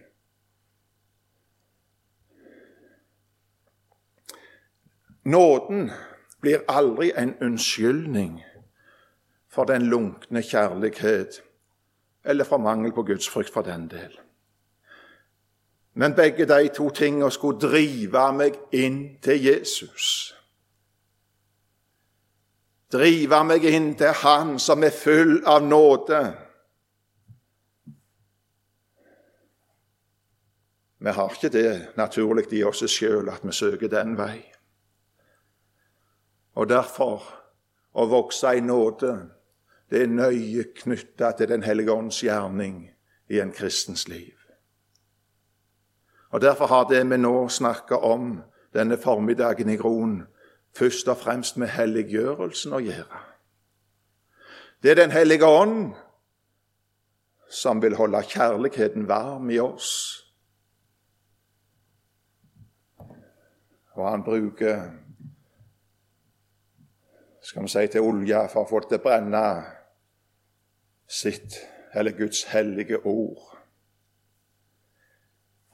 Nåden 5.23 5.91
blir 6.41 6.63
aldri 6.67 7.11
en 7.15 7.33
unnskyldning 7.41 8.43
for 9.57 9.65
den 9.65 9.81
lunkne 9.89 10.41
kjærlighet, 10.45 11.41
eller 12.23 12.45
for 12.45 12.57
mangel 12.57 12.91
på 12.93 13.03
gudsfrykt 13.03 13.53
for 13.53 13.61
den 13.65 13.87
del. 13.89 14.19
Men 15.93 16.13
begge 16.13 16.45
de 16.45 16.67
to 16.67 16.89
tingene 16.89 17.31
skulle 17.31 17.59
drive 17.59 18.21
meg 18.37 18.59
inn 18.71 19.17
til 19.17 19.41
Jesus. 19.45 20.35
Drive 22.93 23.39
meg 23.49 23.65
inn 23.65 23.95
til 23.97 24.13
Han 24.21 24.59
som 24.61 24.85
er 24.85 24.93
full 24.93 25.39
av 25.41 25.65
nåde. 25.65 26.19
Vi 30.99 31.15
har 31.17 31.33
ikke 31.33 31.49
det 31.49 31.97
naturlig 31.97 32.45
i 32.53 32.61
oss 32.63 32.85
sjøl 32.93 33.33
at 33.33 33.41
vi 33.41 33.57
søker 33.57 33.89
den 33.89 34.13
vei. 34.21 34.37
Og 36.53 36.69
derfor 36.69 37.25
å 37.97 38.05
vokse 38.05 38.53
i 38.53 38.61
nåde, 38.61 39.15
det 39.89 40.01
er 40.01 40.07
nøye 40.11 40.63
knytta 40.75 41.31
til 41.37 41.49
Den 41.49 41.63
hellige 41.63 41.91
ånds 41.91 42.19
gjerning 42.23 42.89
i 43.29 43.39
en 43.39 43.51
kristens 43.51 44.07
liv. 44.07 44.33
Og 46.29 46.41
Derfor 46.41 46.67
har 46.67 46.83
det 46.89 47.09
vi 47.09 47.17
nå 47.17 47.47
snakker 47.49 47.95
om 47.95 48.41
denne 48.73 48.97
formiddagen 48.97 49.69
i 49.69 49.75
Gron, 49.75 50.27
først 50.75 51.07
og 51.07 51.17
fremst 51.17 51.57
med 51.57 51.67
helliggjørelsen 51.67 52.73
å 52.73 52.83
gjøre. 52.83 53.23
Det 54.83 54.91
er 54.91 54.95
Den 54.95 55.11
hellige 55.11 55.45
ånd 55.45 55.95
som 57.49 57.81
vil 57.81 57.95
holde 57.95 58.23
kjærligheten 58.23 59.07
varm 59.07 59.49
i 59.49 59.59
oss. 59.59 60.23
Og 63.95 64.09
han 64.09 64.23
bruker 64.23 64.91
skal 67.41 67.63
vi 67.63 67.67
si, 67.71 67.87
til 67.87 68.03
olje 68.03 68.43
for 68.51 68.65
å 68.65 68.69
få 68.69 68.79
det 68.83 68.89
til 68.91 68.99
å 68.99 69.03
brenne 69.05 69.43
sitt, 71.07 71.59
eller 71.93 72.11
Guds 72.11 72.43
hellige 72.43 73.05
ord. 73.05 73.57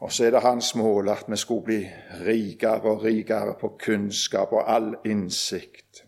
Og 0.04 0.12
så 0.12 0.26
er 0.26 0.32
det 0.36 0.42
hans 0.44 0.76
mål 0.76 1.10
at 1.10 1.26
vi 1.28 1.38
skulle 1.40 1.64
bli 1.64 1.80
rikere 2.26 2.92
og 2.92 3.04
rikere 3.04 3.56
på 3.60 3.76
kunnskap 3.80 4.52
og 4.52 4.66
all 4.68 4.96
innsikt, 5.06 6.04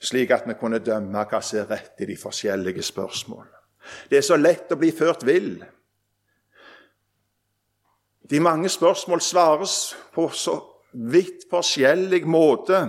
slik 0.00 0.30
at 0.34 0.46
vi 0.46 0.56
kunne 0.58 0.82
dømme 0.82 1.22
hva 1.30 1.40
som 1.42 1.60
er 1.60 1.70
rett 1.70 2.02
i 2.02 2.08
de 2.10 2.16
forskjellige 2.18 2.82
spørsmål. 2.82 3.46
Det 4.10 4.18
er 4.18 4.26
så 4.26 4.36
lett 4.36 4.72
å 4.74 4.78
bli 4.78 4.90
ført 4.92 5.22
vill. 5.26 5.52
De 8.30 8.40
mange 8.40 8.68
spørsmål 8.68 9.22
svares 9.24 9.94
på 10.12 10.26
så 10.34 10.58
vidt 10.92 11.46
forskjellig 11.50 12.26
måte. 12.26 12.82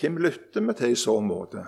Hvem 0.00 0.18
lytter 0.26 0.60
vi 0.60 0.74
til 0.74 0.92
i 0.92 0.98
så 0.98 1.20
måte? 1.22 1.64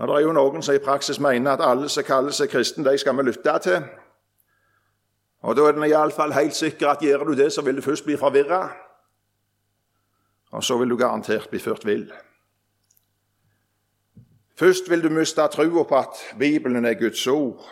Ja, 0.00 0.06
det 0.06 0.14
er 0.14 0.26
jo 0.26 0.32
noen 0.34 0.62
som 0.62 0.74
i 0.74 0.82
praksis 0.82 1.20
mener 1.22 1.52
at 1.54 1.62
alle 1.62 1.88
som 1.88 2.04
kaller 2.04 2.34
seg 2.34 2.50
kristne, 2.50 2.84
de 2.84 2.98
skal 2.98 3.16
vi 3.16 3.22
lytte 3.22 3.58
til. 3.62 3.84
Og 5.44 5.56
Da 5.56 5.68
er 5.68 5.72
det 5.72 5.90
iallfall 5.90 6.32
helt 6.32 6.56
sikker 6.56 6.88
at 6.88 7.02
gjør 7.02 7.24
du 7.24 7.34
det, 7.34 7.52
så 7.52 7.62
vil 7.62 7.76
du 7.76 7.82
først 7.82 8.04
bli 8.04 8.16
forvirra. 8.16 8.72
Og 10.50 10.64
så 10.64 10.78
vil 10.78 10.90
du 10.90 10.96
garantert 10.96 11.50
bli 11.50 11.58
ført 11.58 11.86
vill. 11.86 12.12
Først 14.56 14.90
vil 14.90 15.02
du 15.02 15.08
miste 15.10 15.46
trua 15.46 15.82
på 15.82 15.98
at 15.98 16.38
Bibelen 16.38 16.84
er 16.84 16.94
Guds 16.94 17.26
ord. 17.26 17.64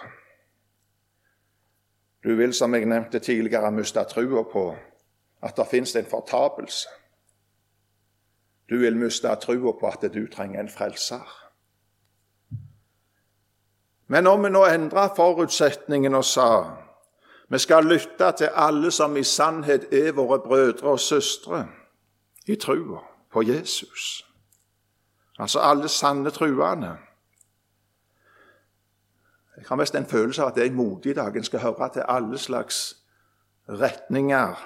Du 2.25 2.35
vil, 2.35 2.55
som 2.55 2.75
jeg 2.75 2.87
nevnte 2.87 3.19
tidligere, 3.19 3.73
miste 3.73 4.05
trua 4.05 4.43
på 4.43 4.77
at 5.43 5.57
det 5.57 5.67
fins 5.67 5.97
en 5.97 6.07
fortapelse. 6.07 6.89
Du 8.71 8.79
vil 8.79 8.97
miste 8.97 9.35
trua 9.41 9.73
på 9.81 9.87
at 9.87 10.15
du 10.15 10.27
trenger 10.27 10.61
en 10.61 10.69
frelser. 10.69 11.42
Men 14.13 14.27
om 14.27 14.43
vi 14.45 14.51
nå 14.53 14.67
endrer 14.69 15.15
forutsetningen 15.17 16.15
og 16.15 16.25
sa 16.29 16.49
vi 17.53 17.59
skal 17.59 17.85
lytte 17.85 18.31
til 18.37 18.49
alle 18.57 18.91
som 18.93 19.17
i 19.17 19.23
sannhet 19.25 19.87
er 19.93 20.13
våre 20.17 20.39
brødre 20.41 20.95
og 20.95 21.01
søstre 21.01 21.67
i 22.49 22.57
trua 22.57 23.01
på 23.33 23.43
Jesus. 23.43 24.25
Altså 25.39 25.61
alle 25.61 25.89
sanne 25.89 26.31
truende. 26.31 26.97
Jeg 29.57 29.65
har 29.69 29.77
mest 29.77 29.95
en 29.95 30.09
følelse 30.09 30.43
av 30.43 30.49
at 30.49 30.59
en 30.65 30.75
modig 30.75 31.17
dag. 31.17 31.37
En 31.37 31.45
skal 31.45 31.61
høre 31.61 31.91
til 31.93 32.05
alle 32.09 32.39
slags 32.39 32.97
retninger. 33.69 34.57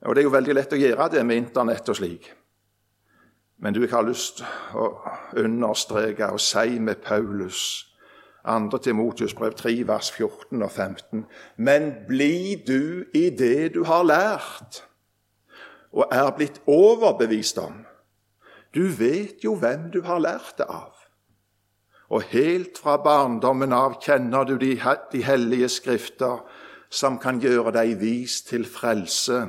Og 0.00 0.14
det 0.14 0.20
er 0.20 0.28
jo 0.28 0.36
veldig 0.36 0.54
lett 0.54 0.72
å 0.72 0.80
gjøre 0.80 1.08
det 1.16 1.26
med 1.26 1.36
Internett 1.36 1.88
og 1.88 1.96
slik. 1.96 2.32
Men 3.56 3.74
du, 3.74 3.80
jeg 3.80 3.92
har 3.92 4.04
lyst 4.04 4.44
å 4.76 4.92
understreke 5.36 6.28
og 6.32 6.40
si 6.40 6.78
med 6.78 7.00
Paulus 7.04 7.86
2. 8.46 8.78
Timotius 8.78 9.34
brev 9.34 9.52
3, 9.54 9.88
vers 9.88 10.10
14 10.12 10.62
og 10.62 10.70
15. 10.70 11.26
Men 11.56 11.92
bli 12.08 12.62
du 12.66 13.04
i 13.14 13.30
det 13.30 13.74
du 13.74 13.84
har 13.84 14.06
lært 14.06 14.84
og 15.96 16.08
er 16.12 16.30
blitt 16.36 16.60
overbevist 16.66 17.58
om. 17.58 17.84
Du 18.74 18.86
vet 18.98 19.44
jo 19.44 19.54
hvem 19.56 19.90
du 19.90 20.02
har 20.04 20.20
lært 20.20 20.58
det 20.58 20.68
av. 20.68 20.92
Og 22.08 22.22
helt 22.30 22.78
fra 22.78 22.98
barndommen 23.02 23.72
av 23.72 23.96
kjenner 24.04 24.44
du 24.46 24.56
de, 24.60 24.76
de 25.12 25.22
hellige 25.26 25.68
skrifter, 25.68 26.44
som 26.90 27.18
kan 27.18 27.40
gjøre 27.42 27.72
deg 27.74 27.96
vis 27.98 28.42
til 28.46 28.66
frelse 28.68 29.40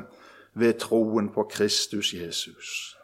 ved 0.58 0.80
troen 0.82 1.30
på 1.30 1.46
Kristus 1.52 2.14
Jesus. 2.18 2.98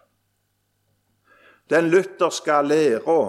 Den 1.69 1.91
lutherske 1.93 2.55
læra 2.65 3.19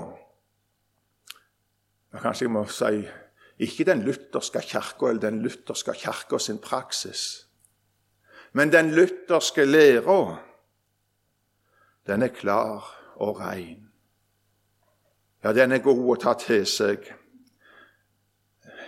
Kanskje 2.22 2.46
jeg 2.46 2.52
må 2.54 2.64
si 2.70 3.04
ikke 3.58 3.86
den 3.86 4.02
lutherske 4.06 4.60
kirka 4.62 5.08
eller 5.10 5.20
den 5.20 5.40
lutherske 5.42 5.94
kirka 5.98 6.38
sin 6.38 6.58
praksis, 6.58 7.46
men 8.52 8.72
den 8.72 8.90
lutherske 8.94 9.64
læra. 9.64 10.38
Den 12.06 12.22
er 12.22 12.28
klar 12.28 12.84
og 13.16 13.40
rein. 13.40 13.88
Ja, 15.44 15.52
den 15.52 15.72
er 15.72 15.78
god 15.78 16.02
å 16.12 16.16
ta 16.20 16.34
til 16.38 16.66
seg. 16.68 17.06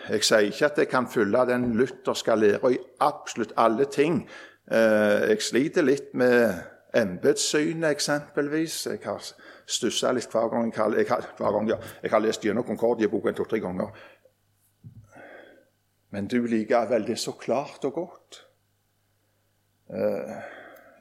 Jeg 0.06 0.22
sier 0.22 0.46
ikke 0.46 0.66
at 0.68 0.78
jeg 0.78 0.88
kan 0.88 1.08
følge 1.10 1.46
den 1.48 1.72
lutherske 1.76 2.36
læra 2.36 2.70
i 2.70 2.78
absolutt 3.00 3.56
alle 3.56 3.88
ting. 3.90 4.22
Eh, 4.70 5.30
jeg 5.32 5.42
sliter 5.42 5.82
litt 5.82 6.14
med 6.14 6.54
embetssynet, 6.94 7.90
eksempelvis. 7.90 8.86
Jeg 8.86 9.02
har 9.04 9.22
stussa 9.66 10.12
litt 10.14 10.30
hver 10.30 10.50
gang 10.52 10.70
jeg 10.70 10.78
har, 10.78 10.94
jeg 10.96 11.08
har, 11.10 11.52
gang, 11.52 11.68
ja, 11.68 11.78
jeg 12.02 12.12
har 12.12 12.22
lest 12.22 12.44
gjennom 12.44 12.66
Concordia-boka 12.66 13.32
to-tre 13.34 13.60
ganger. 13.60 13.90
Men 16.14 16.28
du 16.30 16.38
likevel, 16.46 17.06
det 17.06 17.16
er 17.16 17.20
så 17.20 17.34
klart 17.36 17.84
og 17.84 17.98
godt. 17.98 18.42
Eh, 19.90 20.36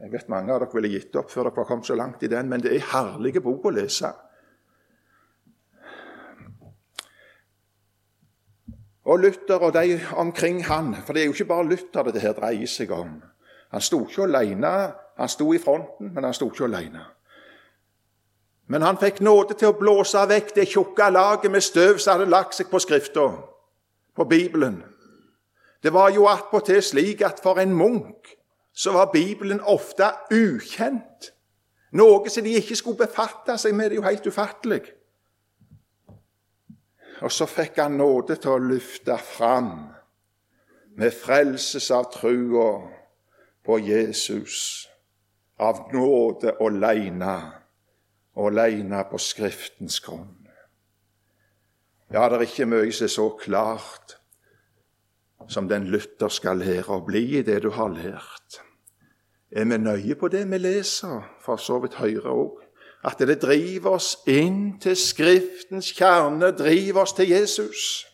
jeg 0.02 0.12
vet 0.12 0.30
mange 0.34 0.54
av 0.54 0.60
dere 0.62 0.76
ville 0.76 0.92
gitt 0.92 1.16
opp 1.16 1.30
før 1.32 1.48
dere 1.48 1.62
var 1.62 1.70
kommet 1.70 1.88
så 1.88 1.98
langt 1.98 2.26
i 2.26 2.32
den, 2.32 2.50
men 2.50 2.64
det 2.64 2.74
er 2.74 2.90
herlige 2.92 3.44
bok 3.46 3.70
å 3.70 3.76
lese. 3.78 4.12
Og 9.06 9.22
Luther 9.22 9.62
og 9.62 9.74
de 9.78 10.00
omkring 10.18 10.64
han, 10.66 10.96
for 11.06 11.14
det 11.14 11.22
er 11.22 11.30
jo 11.30 11.38
ikke 11.38 11.52
bare 11.54 11.70
Luther 11.70 12.10
det 12.10 12.26
her 12.26 12.34
dreier 12.34 12.70
seg 12.70 12.92
om. 12.92 13.20
Han 13.72 13.82
sto 13.82 14.02
ikke 14.08 14.26
alene. 14.26 14.72
Han 15.16 15.30
sto 15.32 15.54
i 15.54 15.60
fronten, 15.62 16.10
men 16.14 16.26
han 16.28 16.34
sto 16.36 16.50
ikke 16.52 16.66
alene. 16.68 17.06
Men 18.68 18.82
han 18.82 18.98
fikk 18.98 19.22
nåde 19.22 19.54
til 19.60 19.70
å 19.70 19.78
blåse 19.78 20.24
vekk 20.30 20.56
det 20.56 20.68
tjukke 20.72 21.10
laget 21.14 21.52
med 21.54 21.64
støv 21.64 22.00
som 22.02 22.16
hadde 22.16 22.32
lagt 22.32 22.58
seg 22.58 22.72
på 22.72 22.82
Skrifta, 22.82 23.28
på 24.16 24.26
Bibelen. 24.26 24.82
Det 25.84 25.94
var 25.94 26.10
jo 26.10 26.26
attpåtil 26.26 26.82
slik 26.82 27.22
at 27.22 27.44
for 27.44 27.62
en 27.62 27.76
munk 27.78 28.32
så 28.74 28.92
var 28.92 29.12
Bibelen 29.14 29.62
ofte 29.62 30.08
ukjent. 30.34 31.32
Noe 31.96 32.30
som 32.30 32.44
de 32.44 32.56
ikke 32.58 32.76
skulle 32.76 33.06
befatte 33.06 33.56
seg 33.62 33.76
med. 33.76 33.92
Det 33.92 34.00
er 34.00 34.02
jo 34.02 34.08
helt 34.10 34.28
ufattelig. 34.28 34.82
Og 37.22 37.32
så 37.32 37.46
fikk 37.48 37.78
han 37.80 37.96
nåde 38.02 38.36
til 38.42 38.52
å 38.52 38.64
løfte 38.66 39.16
fram 39.22 39.72
med 41.00 41.14
frelses 41.16 41.88
av 41.96 42.10
trua 42.12 42.70
på 43.66 43.78
Jesus, 43.80 44.58
av 45.60 45.86
nåde 45.94 46.58
aleine, 46.62 47.36
og 48.36 48.52
aleine 48.52 49.04
på 49.10 49.20
Skriftens 49.22 50.00
grunn. 50.04 50.34
Ja, 52.14 52.28
det 52.30 52.38
er 52.38 52.46
ikke 52.46 52.70
mye 52.70 52.92
som 52.94 53.08
er 53.08 53.14
så 53.16 53.30
klart 53.40 54.18
som 55.50 55.68
den 55.70 55.90
lytter 55.94 56.32
skal 56.32 56.62
lære 56.62 56.94
å 56.96 57.04
bli 57.06 57.40
i 57.40 57.44
det 57.46 57.62
du 57.66 57.72
har 57.76 57.92
lært. 57.94 58.62
Er 59.52 59.68
vi 59.70 59.78
nøye 59.78 60.16
på 60.20 60.28
det 60.28 60.46
vi 60.50 60.58
leser, 60.58 61.22
for 61.42 61.62
så 61.62 61.80
vidt 61.84 62.00
Høyre 62.00 62.34
òg? 62.34 62.62
At 63.06 63.22
det 63.22 63.38
driver 63.44 64.00
oss 64.00 64.16
inn 64.28 64.80
til 64.82 64.98
Skriftens 64.98 65.92
kjerne, 65.94 66.50
driver 66.58 67.04
oss 67.04 67.14
til 67.14 67.30
Jesus. 67.30 68.06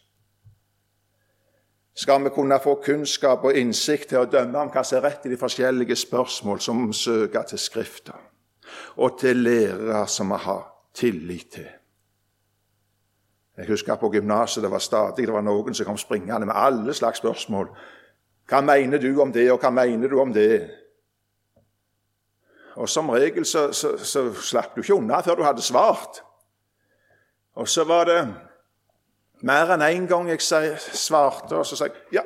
Skal 1.96 2.24
vi 2.24 2.34
kunne 2.36 2.60
få 2.64 2.76
kunnskap 2.84 3.46
og 3.48 3.56
innsikt 3.58 4.12
til 4.12 4.22
å 4.22 4.28
dømme 4.28 4.60
om 4.60 4.72
hva 4.72 4.84
som 4.84 5.00
er 5.00 5.08
rett 5.08 5.26
i 5.28 5.32
de 5.32 5.40
forskjellige 5.40 5.96
spørsmål 6.00 6.60
som 6.64 6.84
søker 6.96 7.48
til 7.48 7.60
Skrifta, 7.60 8.18
og 8.98 9.20
til 9.20 9.44
lærere 9.44 10.08
som 10.08 10.32
vi 10.32 10.40
har 10.44 10.66
tillit 10.94 11.52
til. 11.52 11.70
Jeg 13.58 13.68
husker 13.68 13.96
på 13.96 14.10
gymnaset 14.10 14.64
det 14.64 14.72
var 14.72 14.80
stadig 14.80 15.28
det 15.28 15.34
var 15.34 15.44
noen 15.46 15.76
som 15.76 15.86
kom 15.86 15.98
springende 15.98 16.46
med 16.46 16.56
alle 16.56 16.94
slags 16.94 17.20
spørsmål. 17.22 17.70
Hva 18.50 18.62
mener 18.62 18.98
du 18.98 19.22
om 19.22 19.32
det, 19.32 19.52
og 19.52 19.60
hva 19.60 19.70
mener 19.70 20.10
du 20.10 20.20
om 20.20 20.34
det? 20.34 20.70
Og 22.76 22.90
Som 22.90 23.10
regel 23.10 23.46
så, 23.46 23.72
så, 23.72 23.98
så 23.98 24.34
slapp 24.34 24.76
du 24.76 24.82
ikke 24.82 24.96
unna 24.96 25.22
før 25.22 25.36
du 25.36 25.44
hadde 25.44 25.62
svart. 25.62 26.24
Og 27.56 27.68
så 27.68 27.84
var 27.84 28.08
det 28.08 28.22
mer 29.44 29.74
enn 29.76 29.84
én 29.84 30.02
en 30.02 30.08
gang 30.08 30.30
jeg 30.30 30.42
svarte, 30.80 31.56
og 31.56 31.66
så 31.66 31.76
sa 31.76 31.90
jeg 31.90 32.22
ja, 32.22 32.24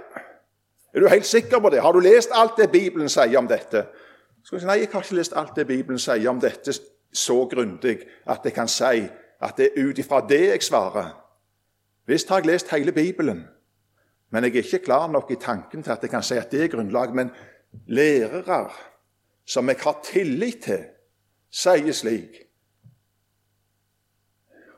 er 0.94 1.00
du 1.00 1.10
helt 1.10 1.26
sikker 1.26 1.60
på 1.60 1.70
det? 1.70 1.82
Har 1.82 1.92
du 1.92 2.00
lest 2.00 2.32
alt 2.32 2.58
det 2.58 2.72
Bibelen 2.72 3.10
sier 3.10 3.38
om 3.38 3.48
dette? 3.48 3.88
Så 4.46 4.60
si, 4.60 4.66
Nei, 4.66 4.80
jeg 4.84 4.92
har 4.94 5.02
ikke 5.02 5.18
lest 5.18 5.34
alt 5.34 5.56
det 5.58 5.68
Bibelen 5.68 6.00
sier 6.00 6.30
om 6.30 6.40
dette 6.42 6.74
så 7.16 7.38
grundig 7.50 7.98
at 8.30 8.46
jeg 8.46 8.54
kan 8.54 8.70
si 8.70 9.08
at 9.42 9.58
det 9.58 9.72
er 9.72 9.88
ut 9.88 10.00
ifra 10.00 10.22
det 10.30 10.42
jeg 10.46 10.64
svarer. 10.64 11.10
Visst 12.06 12.30
har 12.30 12.44
jeg 12.44 12.52
lest 12.52 12.70
hele 12.70 12.94
Bibelen, 12.94 13.48
men 14.30 14.44
jeg 14.44 14.54
er 14.54 14.68
ikke 14.68 14.86
klar 14.86 15.08
nok 15.10 15.32
i 15.32 15.40
tanken 15.42 15.84
til 15.84 15.92
at 15.92 16.04
jeg 16.04 16.14
kan 16.14 16.24
si 16.24 16.38
at 16.38 16.52
det 16.52 16.64
er 16.64 16.74
grunnlag. 16.76 17.16
Men 17.16 17.32
lærere 17.88 18.70
som 19.46 19.70
jeg 19.70 19.82
har 19.82 20.00
tillit 20.04 20.62
til, 20.64 20.86
sier 21.50 21.94
slik. 21.94 22.42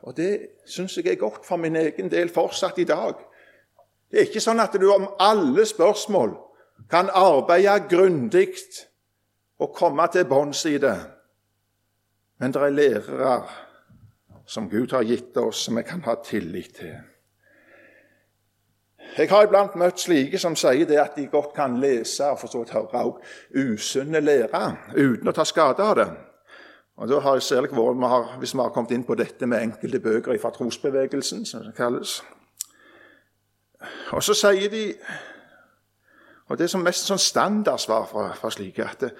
Og 0.02 0.16
det 0.16 0.48
syns 0.66 0.96
jeg 0.96 1.06
er 1.12 1.20
godt 1.20 1.44
for 1.46 1.56
min 1.56 1.76
egen 1.76 2.10
del 2.10 2.32
fortsatt 2.32 2.78
i 2.78 2.88
dag. 2.88 3.20
Det 4.10 4.20
er 4.20 4.28
ikke 4.30 4.40
sånn 4.40 4.60
at 4.64 4.76
du 4.80 4.88
om 4.92 5.10
alle 5.20 5.66
spørsmål 5.68 6.36
kan 6.88 7.10
arbeide 7.12 7.82
grundig 7.90 8.54
og 9.58 9.74
komme 9.74 10.06
til 10.12 10.28
bunns 10.28 10.64
i 10.64 10.78
det. 10.78 10.96
Men 12.38 12.54
det 12.54 12.62
er 12.62 12.70
lærere 12.70 13.42
som 14.46 14.70
Gud 14.70 14.92
har 14.92 15.02
gitt 15.02 15.36
oss, 15.36 15.64
som 15.64 15.76
vi 15.76 15.82
kan 15.82 16.02
ha 16.06 16.14
tillit 16.24 16.74
til. 16.74 16.94
Jeg 19.18 19.30
har 19.30 19.44
iblant 19.44 19.74
møtt 19.76 20.00
slike 20.00 20.38
som 20.38 20.54
sier 20.56 20.86
det 20.86 20.98
at 21.00 21.16
de 21.16 21.26
godt 21.26 21.50
kan 21.56 21.78
lese 21.80 22.26
og 22.28 22.38
for 22.38 22.52
så 22.52 22.62
vidt 22.62 22.74
høre 22.76 23.02
òg 23.02 23.16
usunne 23.56 24.20
lære 24.20 24.60
uten 24.94 25.28
å 25.28 25.34
ta 25.34 25.46
skade 25.48 25.82
av 25.82 25.96
det. 25.98 26.08
Og 26.98 27.08
da 27.10 27.18
har 27.22 27.38
jeg 27.38 27.42
særlig 27.42 27.70
vært, 27.72 28.38
Hvis 28.38 28.54
vi 28.54 28.60
har 28.60 28.70
kommet 28.70 28.90
inn 28.90 29.04
på 29.04 29.14
dette 29.14 29.46
med 29.46 29.62
enkelte 29.62 30.00
bøker 30.00 30.38
fra 30.38 30.50
trosbevegelsen, 30.50 31.46
som 31.46 31.62
det 31.62 31.74
kalles 31.76 32.22
Og 34.12 34.22
så 34.22 34.34
sier 34.34 34.70
de 34.70 34.94
Og 36.48 36.58
det 36.58 36.64
er 36.64 36.68
som 36.68 36.82
mest 36.82 37.06
sånn 37.06 37.18
standardsvar 37.18 38.06
fra, 38.06 38.32
fra 38.34 38.50
slike 38.50 38.84
at 38.84 39.02
uh, 39.02 39.10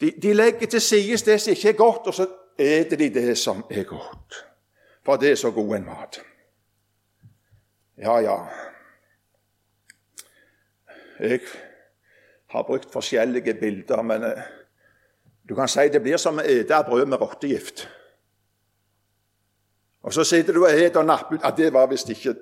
de, 0.00 0.10
de, 0.22 0.32
legger 0.32 0.66
til 0.66 0.80
side 0.80 1.16
det 1.30 1.40
som 1.40 1.50
ikke 1.52 1.68
er 1.68 1.78
godt, 1.78 2.06
og 2.06 2.14
så 2.14 2.26
eter 2.58 2.96
de 2.96 3.10
det 3.14 3.38
som 3.38 3.64
er 3.70 3.82
godt. 3.82 4.44
For 5.04 5.16
det 5.16 5.30
er 5.30 5.34
så 5.34 5.50
god 5.50 5.76
en 5.76 5.84
mat. 5.84 6.20
Ja, 7.98 8.18
ja. 8.18 8.36
Jeg 11.20 11.40
har 12.50 12.62
brukt 12.62 12.92
forskjellige 12.92 13.54
bilder, 13.54 14.02
men 14.02 14.22
uh, 14.22 14.30
du 15.48 15.54
kan 15.54 15.68
si 15.68 15.88
det 15.92 16.02
blir 16.02 16.16
som 16.18 16.40
å 16.40 16.46
ete 16.46 16.80
brød 16.88 17.06
med 17.06 17.20
rottegift. 17.20 17.88
Og 20.04 20.12
så 20.12 20.24
sitter 20.24 20.52
du 20.52 20.64
og 20.64 20.72
eter 20.72 21.00
og 21.00 21.06
napper 21.06 21.36
ut 21.36 21.44
Ja, 21.44 21.50
det 21.56 21.72
var 21.72 21.86
visst 21.88 22.10
ikke 22.12 22.34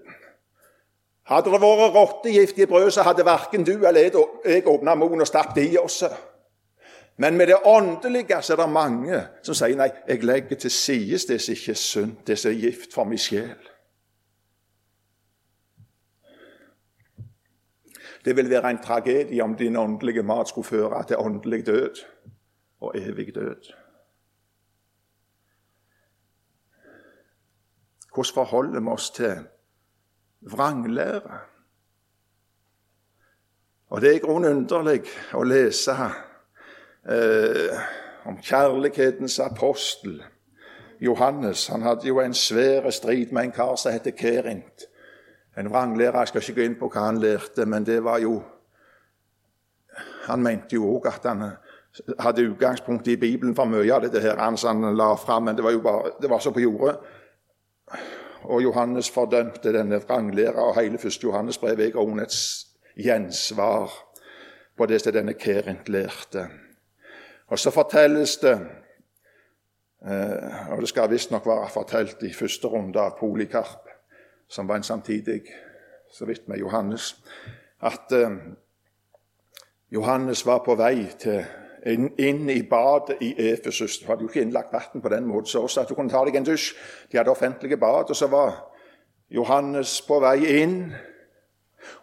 Hadde 1.31 1.53
det 1.53 1.61
vært 1.63 1.95
rottegift 1.95 2.59
i 2.59 2.67
brødet, 2.67 2.93
så 2.97 3.05
hadde 3.07 3.25
verken 3.27 3.65
du 3.65 3.77
eller 3.87 4.09
jeg 4.45 4.67
åpna 4.67 4.97
munnen 4.99 5.23
og 5.23 5.29
stappet 5.31 5.63
i 5.71 5.79
oss. 5.79 6.03
Men 7.17 7.37
med 7.37 7.47
det 7.47 7.61
åndelige 7.65 8.43
så 8.43 8.57
er 8.57 8.63
det 8.63 8.73
mange 8.73 9.21
som 9.47 9.55
sier 9.55 9.77
nei, 9.79 9.91
jeg 10.09 10.25
legger 10.27 10.59
til 10.65 10.73
side 10.75 11.21
det 11.29 11.39
som 11.45 11.55
ikke 11.55 11.75
er 11.75 11.79
sunt, 11.79 12.25
det 12.27 12.39
som 12.41 12.51
er 12.51 12.65
gift 12.65 12.95
for 12.95 13.07
min 13.07 13.21
sjel. 13.21 13.69
Det 18.25 18.37
vil 18.37 18.51
være 18.51 18.71
en 18.71 18.83
tragedie 18.83 19.43
om 19.43 19.55
din 19.59 19.77
åndelige 19.77 20.23
mat 20.23 20.49
skulle 20.49 20.67
føre 20.67 21.05
til 21.07 21.19
åndelig 21.19 21.67
død 21.67 22.03
og 22.81 22.99
evig 22.99 23.35
død. 23.35 23.73
Hvordan 28.15 28.35
forholder 28.35 28.81
vi 28.81 28.89
oss 28.89 29.11
til 29.11 29.47
vranglære? 30.51 31.39
Og 33.93 34.01
Det 34.01 34.11
er 34.11 34.15
i 34.15 34.25
grunnen 34.25 34.57
underlig 34.57 35.03
å 35.37 35.43
lese 35.45 35.93
eh, 37.05 37.81
om 38.25 38.39
kjærlighetens 38.41 39.39
apostel 39.45 40.23
Johannes. 41.01 41.67
Han 41.69 41.83
hadde 41.83 42.09
jo 42.09 42.21
en 42.23 42.35
svær 42.35 42.91
strid 42.91 43.33
med 43.33 43.45
en 43.45 43.53
kar 43.53 43.77
som 43.77 43.93
heter 43.93 44.17
Kerint. 44.17 44.87
En 45.57 45.69
vranglærer. 45.71 46.19
Jeg 46.19 46.29
skal 46.29 46.43
ikke 46.43 46.55
gå 46.61 46.65
inn 46.65 46.79
på 46.81 46.89
hva 46.89 47.05
han 47.11 47.21
lærte, 47.21 47.67
men 47.67 47.85
det 47.87 48.01
var 48.05 48.19
jo 48.19 48.43
Han 50.23 50.43
mente 50.43 50.77
jo 50.79 50.87
òg 50.89 51.07
at 51.11 51.25
han 51.27 51.43
hadde 52.19 52.45
utgangspunkt 52.49 53.09
i 53.09 53.17
Bibelen 53.17 53.57
for 53.57 53.69
mye 53.69 53.93
av 53.93 54.05
dette 54.07 54.21
her, 54.23 54.39
han 54.39 54.97
la 54.97 55.15
fram, 55.17 55.45
men 55.45 55.57
det 55.57 55.65
var 55.65 55.75
jo 55.75 55.81
bare, 55.81 56.13
det 56.23 56.31
var 56.31 56.39
så 56.39 56.51
på 56.51 56.61
jordet. 56.61 56.97
Og 58.45 58.63
Johannes 58.63 59.11
fordømte 59.11 59.73
denne 59.73 60.03
vranglæra, 60.03 60.61
og 60.69 60.81
hele 60.81 60.99
første 60.99 61.27
Johannesbrev 61.27 61.81
er 61.81 61.91
grunnen 61.91 62.21
et 62.21 62.37
gjensvar 62.97 63.91
på 64.77 64.87
det 64.87 65.01
som 65.01 65.13
denne 65.13 65.35
Kerint 65.35 65.89
lærte. 65.89 66.49
Og 67.47 67.59
så 67.59 67.71
fortelles 67.71 68.37
det 68.37 68.55
eh, 70.07 70.73
og 70.73 70.81
det 70.81 70.89
skal 70.89 71.11
visstnok 71.11 71.47
være 71.47 71.69
fortalt 71.71 72.23
i 72.23 72.33
første 72.33 72.69
runde 72.69 73.01
av 73.01 73.19
Polikarp, 73.19 73.89
som 74.49 74.69
var 74.69 74.77
en 74.77 74.83
samtidig, 74.83 75.43
så 76.13 76.25
vidt 76.27 76.49
med 76.49 76.59
Johannes, 76.59 77.17
at 77.81 78.13
eh, 78.13 78.37
Johannes 79.91 80.47
var 80.47 80.63
på 80.65 80.75
vei 80.75 81.07
til 81.19 81.45
inn 81.87 82.51
i 82.51 82.63
badet 82.63 83.17
i 83.21 83.35
Efesus. 83.51 83.99
Du 83.99 84.07
hadde 84.07 84.23
jo 84.23 84.29
ikke 84.29 84.43
innlagt 84.43 84.73
vann 84.73 85.03
på 85.03 85.09
den 85.09 85.25
måten, 85.27 85.47
så 85.47 85.63
også 85.63 85.81
at 85.81 85.89
du 85.89 85.95
kunne 85.95 86.11
ta 86.11 86.25
deg 86.25 86.37
en 86.37 86.47
dusj. 86.47 86.75
De 87.13 87.19
hadde 87.19 87.31
offentlige 87.31 87.77
bad, 87.77 88.11
og 88.11 88.17
så 88.17 88.27
var 88.27 88.53
Johannes 89.31 90.01
på 90.07 90.21
vei 90.21 90.37
inn. 90.63 90.93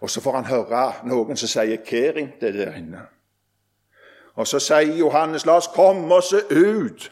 Og 0.01 0.09
så 0.09 0.21
får 0.21 0.35
han 0.35 0.49
høre 0.49 0.83
noen 1.07 1.37
som 1.37 1.47
sier 1.47 1.77
'Kering, 1.77 2.15
ringte 2.15 2.53
der 2.53 2.75
inne'. 2.75 3.07
Og 4.35 4.47
så 4.47 4.59
sier 4.59 4.97
Johannes 4.97 5.45
'La 5.45 5.55
oss 5.55 5.67
komme 5.67 6.15
oss 6.15 6.33
ut' 6.33 7.11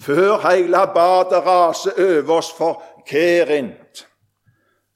før 0.00 0.50
hele 0.50 0.86
badet 0.94 1.46
raser 1.46 1.90
over 1.98 2.32
oss 2.36 2.52
for 2.52 2.82
Kerint, 3.06 4.08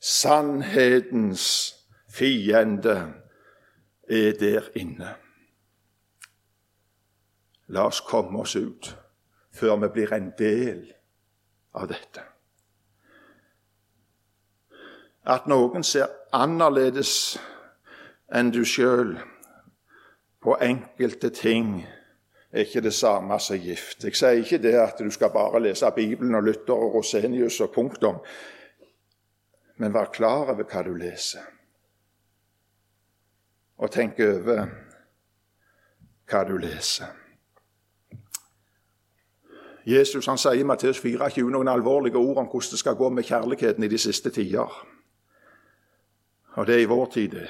sannhetens 0.00 1.74
fiende, 2.10 3.12
er 4.10 4.32
der 4.40 4.62
inne. 4.74 5.14
La 7.70 7.86
oss 7.86 8.00
komme 8.02 8.42
oss 8.42 8.56
ut 8.56 8.90
før 9.54 9.76
vi 9.84 9.88
blir 9.94 10.12
en 10.14 10.32
del 10.38 10.84
av 11.74 11.86
dette. 11.90 12.22
At 15.30 15.46
noen 15.50 15.84
ser 15.86 16.10
annerledes 16.34 17.12
enn 18.34 18.50
du 18.54 18.62
sjøl 18.66 19.14
på 20.40 20.56
enkelte 20.64 21.30
ting, 21.36 21.82
er 22.50 22.64
ikke 22.64 22.82
det 22.82 22.94
samme 22.96 23.36
som 23.38 23.60
gift. 23.60 24.02
Jeg 24.02 24.16
sier 24.18 24.40
ikke 24.40 24.58
det 24.62 24.74
at 24.80 24.98
du 24.98 25.10
skal 25.14 25.30
bare 25.30 25.60
lese 25.62 25.90
Bibelen 25.94 26.34
og 26.34 26.48
Luther 26.48 26.74
og 26.74 26.96
Rosenius 26.96 27.60
og 27.60 27.70
punktum, 27.74 28.18
men 29.76 29.94
vær 29.94 30.10
klar 30.10 30.50
over 30.50 30.64
hva 30.64 30.82
du 30.86 30.94
leser. 30.98 31.46
Og 33.78 33.92
tenk 33.92 34.18
over 34.24 34.66
hva 36.30 36.44
du 36.48 36.56
leser. 36.58 37.19
Jesus 39.86 40.26
han 40.26 40.38
sier 40.38 40.60
i 40.60 40.66
Matteus 40.66 41.00
24 41.00 41.50
noen 41.50 41.68
alvorlige 41.68 42.20
ord 42.20 42.42
om 42.42 42.48
hvordan 42.50 42.70
det 42.70 42.78
skal 42.78 42.98
gå 42.98 43.08
med 43.08 43.24
kjærligheten 43.24 43.84
i 43.84 43.88
de 43.88 43.98
siste 43.98 44.30
tider. 44.30 44.86
Og 46.52 46.66
det 46.66 46.74
er 46.74 46.84
i 46.84 46.90
vår 46.90 47.06
tid, 47.14 47.28
det. 47.28 47.48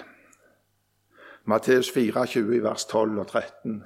Matteus 1.45 1.91
24, 1.91 2.63
vers 2.63 2.85
12 2.85 3.19
og 3.19 3.27
13. 3.27 3.83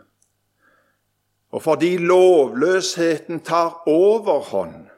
Og 1.50 1.62
fordi 1.62 1.96
lovløsheten 1.96 3.40
tar 3.40 3.83
overhånd, 3.87 4.88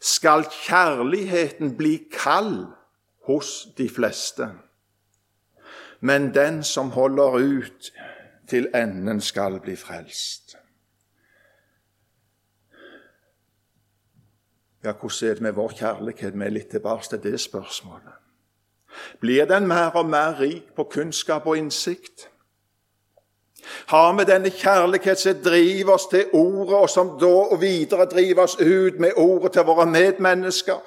skal 0.00 0.44
kjærligheten 0.44 1.76
bli 1.76 1.98
kald 2.12 2.66
hos 3.26 3.68
de 3.78 3.88
fleste. 3.88 4.50
Men 6.00 6.34
den 6.34 6.62
som 6.64 6.90
holder 6.90 7.30
ut 7.40 7.92
til 8.48 8.68
enden, 8.74 9.20
skal 9.20 9.60
bli 9.60 9.76
frelst. 9.76 10.55
Ja, 14.86 14.92
hvordan 14.92 15.30
er 15.30 15.34
det 15.34 15.42
med 15.42 15.52
vår 15.52 15.72
kjærlighet? 15.74 16.34
Vi 16.38 16.44
er 16.44 16.50
litt 16.54 16.68
tilbake 16.70 17.08
til 17.10 17.22
det 17.22 17.40
spørsmålet. 17.40 18.12
Blir 19.20 19.44
den 19.44 19.66
mer 19.66 19.90
og 19.98 20.06
mer 20.06 20.40
rik 20.40 20.68
på 20.76 20.84
kunnskap 20.84 21.46
og 21.46 21.58
innsikt? 21.58 22.28
Har 23.86 24.12
vi 24.14 24.24
denne 24.24 24.50
kjærlighet 24.50 25.18
som 25.18 25.40
driver 25.44 25.92
oss 25.92 26.06
til 26.06 26.30
ordet, 26.32 26.74
og 26.74 26.90
som 26.90 27.18
da 27.18 27.26
og 27.26 27.60
videre 27.60 28.06
driver 28.06 28.42
oss 28.42 28.54
ut 28.60 29.00
med 29.00 29.12
ordet 29.16 29.52
til 29.52 29.66
våre 29.66 29.86
medmennesker? 29.86 30.78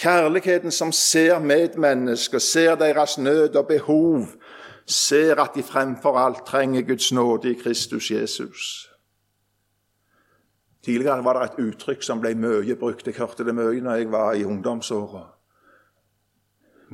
Kjærligheten 0.00 0.70
som 0.70 0.92
ser 0.92 1.38
medmennesker, 1.38 2.38
ser 2.38 2.74
deres 2.74 3.18
nød 3.18 3.56
og 3.56 3.66
behov, 3.66 4.26
ser 4.86 5.36
at 5.36 5.50
de 5.54 5.62
fremfor 5.62 6.18
alt 6.18 6.46
trenger 6.46 6.82
Guds 6.82 7.12
nåde 7.12 7.50
i 7.50 7.60
Kristus 7.62 8.10
Jesus. 8.10 8.95
Tidligere 10.86 11.24
var 11.24 11.34
det 11.34 11.46
et 11.46 11.64
uttrykk 11.66 12.04
som 12.06 12.20
ble 12.22 12.30
mye 12.38 12.76
brukt. 12.78 13.08
Jeg 13.08 13.18
hørte 13.18 13.42
det 13.42 13.54
mye 13.58 13.80
når 13.82 13.96
jeg 13.98 14.10
var 14.12 14.36
i 14.38 14.44
ungdomsåra. 14.46 15.24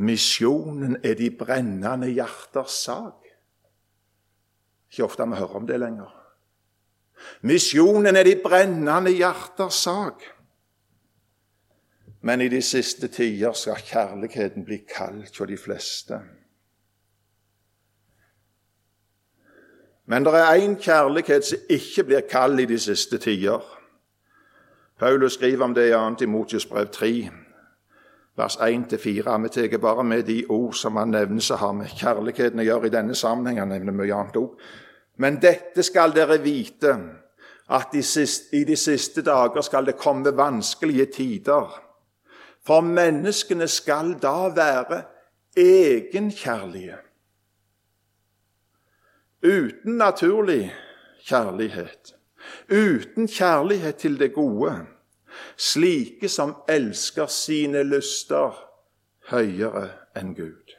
Misjonen 0.01 0.97
er 1.05 1.19
de 1.19 1.29
brennende 1.37 2.09
hjerters 2.09 2.79
sak. 2.87 3.27
Ikke 4.89 5.05
ofte 5.05 5.27
vi 5.29 5.37
hører 5.37 5.59
om 5.61 5.67
det 5.69 5.77
lenger. 5.81 6.15
Misjonen 7.45 8.17
er 8.17 8.25
de 8.25 8.33
brennende 8.41 9.13
hjerters 9.13 9.83
sak. 9.85 10.25
Men 12.25 12.41
i 12.41 12.49
de 12.49 12.63
siste 12.63 13.13
tider 13.13 13.53
skal 13.53 13.85
kjærligheten 13.85 14.65
bli 14.65 14.81
kald 14.89 15.27
hos 15.27 15.49
de 15.53 15.61
fleste. 15.61 16.23
Men 20.09 20.25
det 20.25 20.33
er 20.33 20.65
én 20.65 20.81
kjærlighet 20.81 21.45
som 21.45 21.69
ikke 21.69 22.09
blir 22.09 22.29
kald 22.31 22.61
i 22.61 22.71
de 22.73 22.81
siste 22.81 23.19
tider. 23.19 23.82
Paulus 25.03 25.33
skriver 25.33 25.65
om 25.65 25.75
det 25.75 25.89
i 25.89 25.93
2. 25.93 26.15
Timotius 26.15 26.67
brev 26.67 26.87
3, 26.87 27.31
vers 28.37 28.57
1-4. 28.57 29.43
Vi 29.43 29.49
tar 29.49 29.79
bare 29.79 30.05
med 30.05 30.23
de 30.23 30.47
ord 30.49 30.75
som 30.75 30.97
han 30.97 31.11
nevner 31.11 31.41
som 31.41 31.59
har 31.59 31.73
med 31.73 31.91
kjærligheten 31.91 32.63
å 32.63 32.67
gjøre 32.67 32.87
i 32.87 32.93
denne 32.95 33.17
sammenheng. 33.19 33.59
Han 33.59 33.75
nevner 33.75 33.97
mye 33.99 34.15
annet 34.15 34.39
òg. 34.39 34.63
Men 35.19 35.41
dette 35.43 35.83
skal 35.83 36.15
dere 36.15 36.39
vite, 36.39 36.95
at 37.69 37.91
de 37.93 38.03
siste, 38.03 38.55
i 38.57 38.63
de 38.65 38.79
siste 38.79 39.27
dager 39.27 39.67
skal 39.67 39.91
det 39.91 39.97
komme 39.99 40.37
vanskelige 40.39 41.09
tider. 41.19 41.75
For 42.63 42.87
menneskene 42.87 43.67
skal 43.67 44.15
da 44.23 44.55
være 44.55 45.03
egenkjærlige. 45.59 47.03
Uten 49.43 49.99
naturlig 49.99 50.65
kjærlighet 51.27 52.22
uten 52.71 53.29
kjærlighet 53.29 53.97
til 54.03 54.19
det 54.19 54.33
gode, 54.35 54.75
slike 55.57 56.29
som 56.29 56.57
elsker 56.69 57.27
sine 57.27 57.83
lyster 57.83 58.57
høyere 59.31 59.89
enn 60.19 60.35
Gud. 60.37 60.75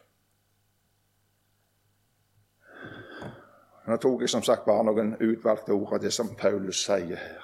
Nå 3.88 3.98
tok 4.00 4.22
jeg 4.24 4.32
som 4.32 4.44
sagt 4.46 4.68
bare 4.68 4.86
noen 4.88 5.16
utvalgte 5.20 5.76
ord 5.76 5.98
av 5.98 6.04
det 6.06 6.14
som 6.16 6.36
Paulus 6.40 6.86
sier 6.86 7.20
her. 7.20 7.42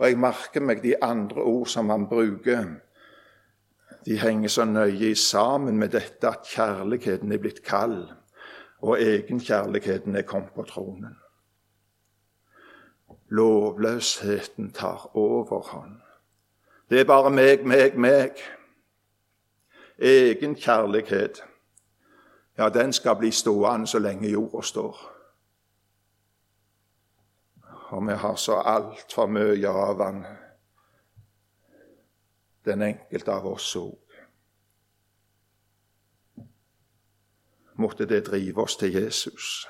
Og 0.00 0.06
jeg 0.08 0.20
merker 0.20 0.64
meg 0.64 0.80
de 0.80 0.94
andre 1.04 1.42
ord 1.44 1.68
som 1.68 1.90
han 1.92 2.06
bruker. 2.08 2.70
De 4.06 4.16
henger 4.16 4.48
så 4.48 4.64
nøye 4.64 5.12
sammen 5.20 5.76
med 5.76 5.92
dette 5.92 6.24
at 6.24 6.48
kjærligheten 6.48 7.32
er 7.32 7.42
blitt 7.42 7.60
kald, 7.66 8.06
og 8.80 8.96
egenkjærligheten 8.96 10.16
er 10.16 10.24
kommet 10.24 10.56
på 10.56 10.64
tronen. 10.64 11.18
Lovløsheten 13.30 14.72
tar 14.72 15.10
overhånd. 15.16 16.00
Det 16.90 17.00
er 17.00 17.04
bare 17.04 17.30
meg, 17.30 17.66
meg, 17.66 17.94
meg. 17.98 18.42
Egen 19.98 20.56
kjærlighet, 20.56 21.44
ja, 22.58 22.68
den 22.68 22.92
skal 22.92 23.16
bli 23.16 23.30
stående 23.30 23.86
så 23.86 23.98
lenge 23.98 24.28
jorda 24.28 24.62
står. 24.62 24.98
Og 27.90 28.06
vi 28.06 28.12
har 28.12 28.36
så 28.36 28.58
altfor 28.64 29.26
mye 29.26 29.68
av 29.68 29.98
den, 29.98 30.24
den 32.64 32.82
enkelte 32.82 33.32
av 33.32 33.46
oss 33.46 33.76
òg. 33.76 33.98
Måtte 37.80 38.06
det 38.06 38.26
drive 38.26 38.62
oss 38.62 38.76
til 38.76 38.92
Jesus. 38.92 39.68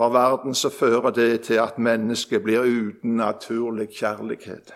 For 0.00 0.08
verden 0.08 0.54
så 0.54 0.70
fører 0.70 1.10
det 1.10 1.40
til 1.40 1.54
at 1.54 1.78
mennesket 1.78 2.42
blir 2.42 2.60
uten 2.60 3.16
naturlig 3.16 3.88
kjærlighet. 3.88 4.72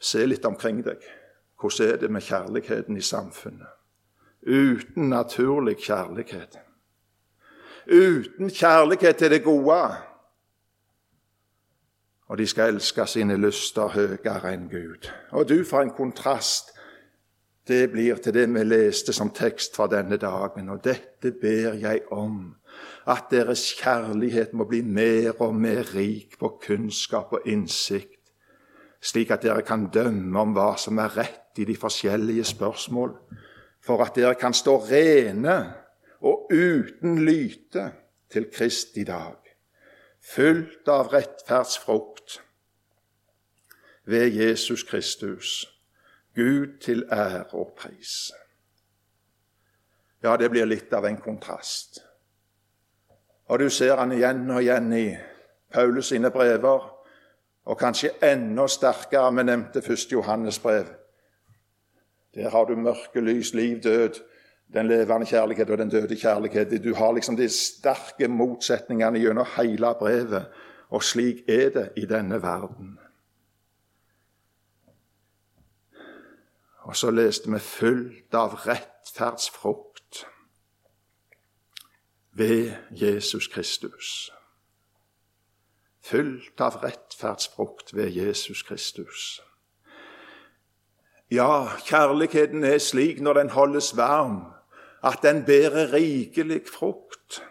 Se 0.00 0.24
litt 0.26 0.44
omkring 0.44 0.80
deg. 0.82 0.98
Hvordan 1.60 1.92
er 1.92 1.96
det 1.96 2.10
med 2.10 2.20
kjærligheten 2.26 2.96
i 2.96 3.00
samfunnet? 3.00 3.70
Uten 4.42 5.08
naturlig 5.08 5.76
kjærlighet. 5.76 6.58
Uten 7.86 8.50
kjærlighet 8.50 9.16
til 9.16 9.30
det 9.30 9.44
gode. 9.44 9.94
Og 12.26 12.38
de 12.38 12.46
skal 12.46 12.74
elske 12.74 13.06
sine 13.06 13.36
lyster 13.36 13.86
høyere 13.86 14.50
enn 14.50 14.66
Gud. 14.68 15.12
Og 15.30 15.48
du, 15.48 15.60
for 15.64 15.80
en 15.80 15.94
kontrast 15.94 16.74
det 17.68 17.90
blir 17.90 18.16
til 18.16 18.34
det 18.34 18.48
vi 18.54 18.62
leste 18.64 19.12
som 19.12 19.30
tekst 19.30 19.76
fra 19.76 19.86
denne 19.86 20.16
dagen. 20.16 20.68
Og 20.68 20.84
dette 20.84 21.32
ber 21.40 21.78
jeg 21.80 22.02
om, 22.12 22.56
at 23.06 23.30
deres 23.30 23.62
kjærlighet 23.78 24.54
må 24.56 24.64
bli 24.68 24.80
mer 24.82 25.40
og 25.42 25.54
mer 25.54 25.94
rik 25.94 26.38
på 26.40 26.54
kunnskap 26.62 27.32
og 27.32 27.48
innsikt, 27.48 28.32
slik 29.04 29.30
at 29.30 29.44
dere 29.44 29.62
kan 29.62 29.90
dømme 29.92 30.40
om 30.40 30.54
hva 30.56 30.74
som 30.80 30.98
er 30.98 31.12
rett 31.16 31.60
i 31.60 31.66
de 31.68 31.76
forskjellige 31.76 32.44
spørsmål, 32.54 33.12
for 33.84 34.00
at 34.04 34.16
dere 34.16 34.34
kan 34.40 34.56
stå 34.56 34.78
rene 34.88 35.58
og 36.24 36.48
uten 36.52 37.20
lyte 37.24 37.90
til 38.32 38.48
Kristi 38.52 39.04
dag, 39.04 39.36
fylt 40.24 40.88
av 40.88 41.12
rettferdsfrukt 41.12 42.40
ved 44.08 44.32
Jesus 44.32 44.82
Kristus 44.88 45.66
Gud 46.34 46.80
til 46.80 47.04
ære 47.12 47.44
og 47.52 47.76
pris. 47.78 48.32
Ja, 50.22 50.36
det 50.36 50.48
blir 50.50 50.66
litt 50.66 50.92
av 50.96 51.04
en 51.06 51.20
kontrast. 51.20 52.00
Og 53.46 53.58
du 53.58 53.68
ser 53.70 53.96
han 53.96 54.12
igjen 54.12 54.50
og 54.50 54.62
igjen 54.62 54.92
i 54.92 55.06
Paulus 55.72 56.12
sine 56.12 56.30
brever, 56.30 56.90
og 57.64 57.78
kanskje 57.78 58.12
enda 58.22 58.66
sterkere 58.68 59.32
med 59.32 59.48
nevnte 59.48 59.82
første 59.82 60.12
Johannes 60.12 60.58
brev. 60.58 60.86
Der 62.34 62.50
har 62.50 62.64
du 62.64 62.76
mørke, 62.76 63.20
lys, 63.20 63.54
liv, 63.54 63.80
død, 63.80 64.20
den 64.74 64.88
levende 64.88 65.26
kjærlighet 65.26 65.70
og 65.70 65.78
den 65.78 65.88
døde 65.88 66.16
kjærlighet. 66.16 66.84
Du 66.84 66.94
har 66.94 67.12
liksom 67.12 67.36
de 67.36 67.48
sterke 67.48 68.28
motsetningene 68.28 69.18
gjennom 69.18 69.46
hele 69.56 69.94
brevet, 69.98 70.46
og 70.90 71.02
slik 71.02 71.48
er 71.48 71.70
det 71.70 71.88
i 71.96 72.06
denne 72.06 72.42
verden. 72.42 72.98
Og 76.84 76.96
så 76.96 77.10
leste 77.10 77.50
vi 77.50 77.58
'fullt 77.58 78.34
av 78.34 78.54
rettferdsfrukt 78.66 79.93
ved 82.34 82.72
Jesus 82.90 83.48
Kristus'. 83.48 84.32
Fylt 86.02 86.60
av 86.60 86.76
rettferdsfrukt 86.76 87.94
ved 87.94 88.10
Jesus 88.10 88.62
Kristus. 88.62 89.42
Ja, 91.30 91.66
kjærligheten 91.86 92.64
er 92.64 92.78
slik 92.78 93.20
når 93.20 93.32
den 93.32 93.50
holdes 93.50 93.96
varm, 93.96 94.44
at 95.04 95.18
den 95.22 95.44
bærer 95.44 95.92
rikelig 95.92 96.60
frukt. 96.72 97.44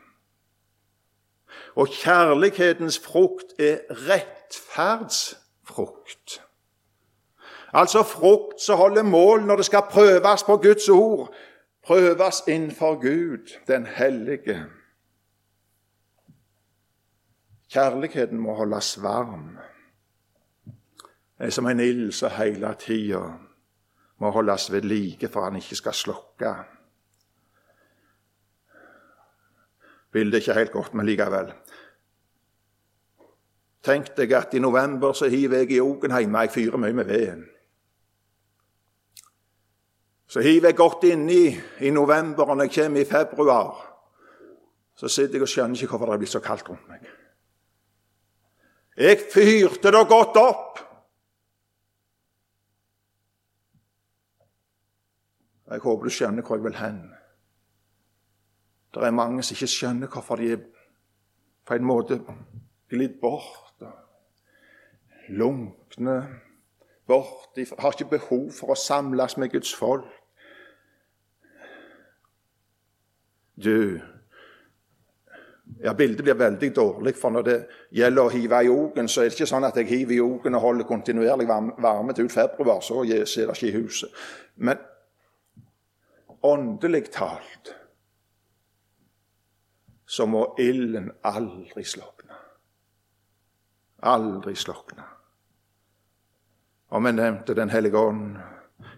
Og 1.75 1.87
kjærlighetens 1.87 2.99
frukt 2.99 3.45
er 3.59 3.77
rettferdsfrukt. 3.89 6.43
Altså 7.73 8.03
frukt 8.03 8.61
som 8.61 8.77
holder 8.77 9.03
mål 9.03 9.43
når 9.43 9.55
det 9.55 9.65
skal 9.65 9.83
prøves 9.89 10.43
på 10.43 10.57
Guds 10.57 10.89
ord. 10.89 11.33
Prøves 11.83 12.43
innenfor 12.47 13.01
Gud, 13.01 13.59
den 13.67 13.85
hellige. 13.85 14.65
Kjærligheten 17.69 18.39
må 18.39 18.53
holdes 18.53 19.03
varm. 19.03 19.57
Det 21.37 21.49
er 21.49 21.49
som 21.49 21.67
en 21.67 21.79
ild 21.79 22.11
som 22.11 22.31
hele 22.37 22.75
tida 22.79 23.23
må 24.17 24.29
holdes 24.31 24.71
ved 24.71 24.81
like 24.81 25.27
for 25.27 25.43
han 25.43 25.55
ikke 25.55 25.75
skal 25.75 25.93
slukke. 25.93 26.53
Bildet 30.11 30.33
er 30.33 30.41
ikke 30.41 30.53
helt 30.53 30.71
godt, 30.71 30.93
men 30.93 31.05
likevel. 31.05 31.49
Tenk 33.83 34.13
deg 34.17 34.31
at 34.37 34.53
i 34.53 34.61
november 34.61 35.11
så 35.17 35.27
hiver 35.27 35.65
jeg 35.65 35.71
i 35.71 35.79
ogen 35.81 36.13
hjemme. 36.17 36.45
Jeg 36.45 36.51
fyrer 36.53 36.77
mye 36.77 36.93
med 36.93 37.09
veden. 37.09 37.47
Så 40.33 40.41
hiver 40.41 40.71
jeg 40.71 40.75
godt 40.75 41.03
inni 41.05 41.43
i 41.85 41.89
november, 41.93 42.43
og 42.43 42.57
når 42.57 42.63
jeg 42.63 42.71
kommer 42.75 43.01
i 43.01 43.05
februar, 43.05 43.99
så 44.95 45.07
sitter 45.07 45.35
jeg 45.37 45.45
og 45.45 45.49
skjønner 45.51 45.77
ikke 45.77 45.91
hvorfor 45.91 46.09
det 46.09 46.15
blitt 46.23 46.31
så 46.33 46.39
kaldt 46.41 46.69
rundt 46.69 46.87
meg. 46.89 47.03
Jeg 48.97 49.19
fyrte 49.33 49.91
det 49.93 50.01
godt 50.09 50.39
opp. 50.41 50.79
Jeg 55.69 55.85
håper 55.85 56.09
du 56.09 56.15
skjønner 56.17 56.47
hvor 56.47 56.57
jeg 56.57 56.65
vil 56.65 56.79
hen. 56.81 56.97
Det 58.93 59.05
er 59.05 59.13
mange 59.13 59.45
som 59.45 59.53
ikke 59.53 59.69
skjønner 59.75 60.09
hvorfor 60.09 60.41
de 60.41 60.49
er 60.55 60.65
på 61.65 61.77
en 61.77 61.85
måte 61.85 62.17
glidd 62.89 63.21
bort. 63.21 63.85
Lunkne 65.29 66.17
bort. 67.05 67.53
De 67.55 67.69
har 67.69 67.93
ikke 67.93 68.17
behov 68.17 68.49
for 68.57 68.73
å 68.73 68.81
samles 68.81 69.37
med 69.37 69.53
Guds 69.53 69.77
folk. 69.77 70.09
Du 73.55 73.99
ja, 75.83 75.93
Bildet 75.93 76.23
blir 76.23 76.35
veldig 76.35 76.75
dårlig, 76.75 77.15
for 77.17 77.33
når 77.33 77.45
det 77.47 77.57
gjelder 77.91 78.23
å 78.23 78.31
hive 78.31 78.61
i 78.63 78.71
ogen, 78.71 79.07
så 79.09 79.21
er 79.21 79.29
det 79.29 79.37
ikke 79.37 79.49
sånn 79.49 79.67
at 79.67 79.77
jeg 79.79 79.89
hiver 79.89 80.15
i 80.15 80.23
ogen 80.23 80.55
og 80.55 80.63
holder 80.63 80.87
kontinuerlig 80.87 81.47
varme 81.49 82.15
til 82.15 82.27
ut 82.27 82.35
februar, 82.35 82.81
så 82.83 83.03
ser 83.03 83.49
det 83.49 83.57
ikke 83.57 83.69
i 83.69 83.75
huset. 83.81 84.23
Men 84.55 84.79
åndelig 86.43 87.09
talt 87.11 87.73
så 90.05 90.27
må 90.29 90.45
ilden 90.61 91.09
aldri 91.25 91.83
slokne. 91.87 92.37
Aldri 94.03 94.53
slokne. 94.55 95.07
Og 96.93 97.01
vi 97.01 97.11
nevnte 97.15 97.55
Den 97.57 97.71
hellige 97.73 97.97
ånd 97.97 98.35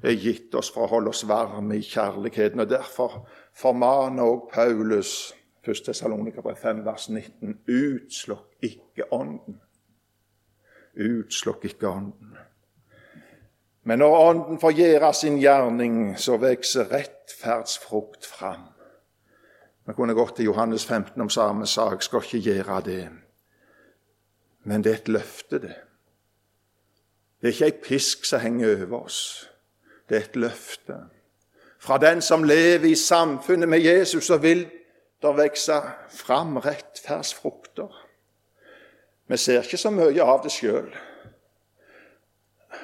er 0.03 0.17
gitt 0.19 0.55
oss 0.55 0.71
for 0.73 0.85
å 0.85 0.93
holde 0.95 1.11
oss 1.13 1.25
varme 1.27 1.77
i 1.77 1.85
kjærligheten. 1.85 2.59
og 2.59 2.69
Derfor 2.69 3.27
formaner 3.53 4.23
òg 4.23 4.49
Paulus 4.53 5.33
1. 5.65 5.93
Salonika 5.95 6.41
5, 6.41 6.85
vers 6.85 7.09
19.: 7.09 7.59
Utslukk 7.67 8.57
ikke 8.61 9.13
ånden. 9.13 9.61
Utslukk 10.95 11.65
ikke 11.65 11.87
ånden. 11.87 12.37
Men 13.87 13.99
når 13.99 14.17
Ånden 14.17 14.59
får 14.59 14.71
gjøre 14.71 15.13
sin 15.13 15.37
gjerning, 15.37 16.17
så 16.17 16.37
vokser 16.41 16.89
rettferdsfrukt 16.89 18.25
fram. 18.25 18.63
Vi 19.85 19.93
kunne 19.93 20.13
gått 20.17 20.35
til 20.35 20.45
Johannes 20.45 20.85
15 20.85 21.21
om 21.21 21.29
samme 21.29 21.67
sak, 21.69 22.01
skal 22.01 22.23
ikke 22.23 22.39
gjøre 22.39 22.81
det. 22.85 23.09
Men 24.63 24.83
det 24.83 24.91
er 24.91 24.95
et 24.95 25.07
løfte, 25.07 25.59
det. 25.61 25.75
Det 27.41 27.47
er 27.47 27.53
ikke 27.53 27.65
ei 27.65 27.81
pisk 27.83 28.25
som 28.25 28.41
henger 28.41 28.73
over 28.73 29.03
oss. 29.05 29.19
Det 30.09 30.17
er 30.17 30.21
et 30.21 30.35
løfte. 30.35 30.95
Fra 31.79 31.97
den 31.97 32.21
som 32.21 32.43
lever 32.43 32.89
i 32.89 32.95
samfunnet 32.95 33.69
med 33.69 33.79
Jesus, 33.79 34.25
så 34.25 34.37
vil 34.37 34.65
det 35.21 35.37
vokse 35.37 35.73
fram 36.09 36.57
rettferdsfrukter. 36.57 38.05
Vi 39.27 39.37
ser 39.37 39.61
ikke 39.61 39.77
så 39.77 39.89
mye 39.89 40.23
av 40.23 40.43
det 40.43 40.51
sjøl. 40.53 40.89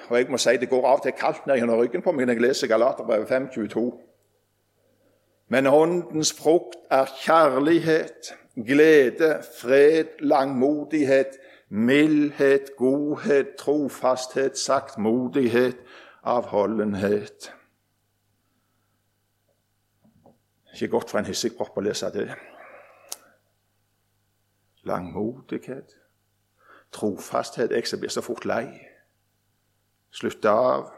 Og 0.09 0.17
jeg 0.17 0.29
må 0.29 0.37
si 0.41 0.57
det 0.57 0.69
går 0.69 0.85
av 0.87 0.99
og 0.99 1.03
til 1.05 1.13
kaldt 1.17 1.45
ned 1.47 1.59
gjennom 1.61 1.79
ryggen 1.79 2.03
på 2.03 2.11
meg 2.11 2.27
når 2.27 2.39
jeg 2.39 2.45
leser 2.47 2.71
Galaterbrevet 2.71 3.29
5.22. 3.29 3.83
Men 5.51 5.67
åndens 5.67 6.33
frukt 6.33 6.79
er 6.91 7.11
kjærlighet, 7.21 8.33
glede, 8.55 9.33
fred, 9.59 10.17
langmodighet, 10.19 11.37
mildhet, 11.69 12.71
godhet, 12.77 13.55
trofasthet, 13.59 14.57
saktmodighet, 14.57 15.77
avholdenhet. 16.23 17.53
Ikke 20.73 20.87
godt 20.87 21.09
for 21.09 21.19
en 21.19 21.25
hissigpropp 21.25 21.77
å 21.77 21.83
lese 21.83 22.09
det. 22.13 22.29
Langmodighet, 24.87 25.97
trofasthet 26.91 27.71
Jeg 27.71 27.87
som 27.87 27.99
blir 27.99 28.13
så 28.13 28.23
fort 28.25 28.45
lei. 28.45 28.65
Slutte 30.11 30.49
av. 30.49 30.89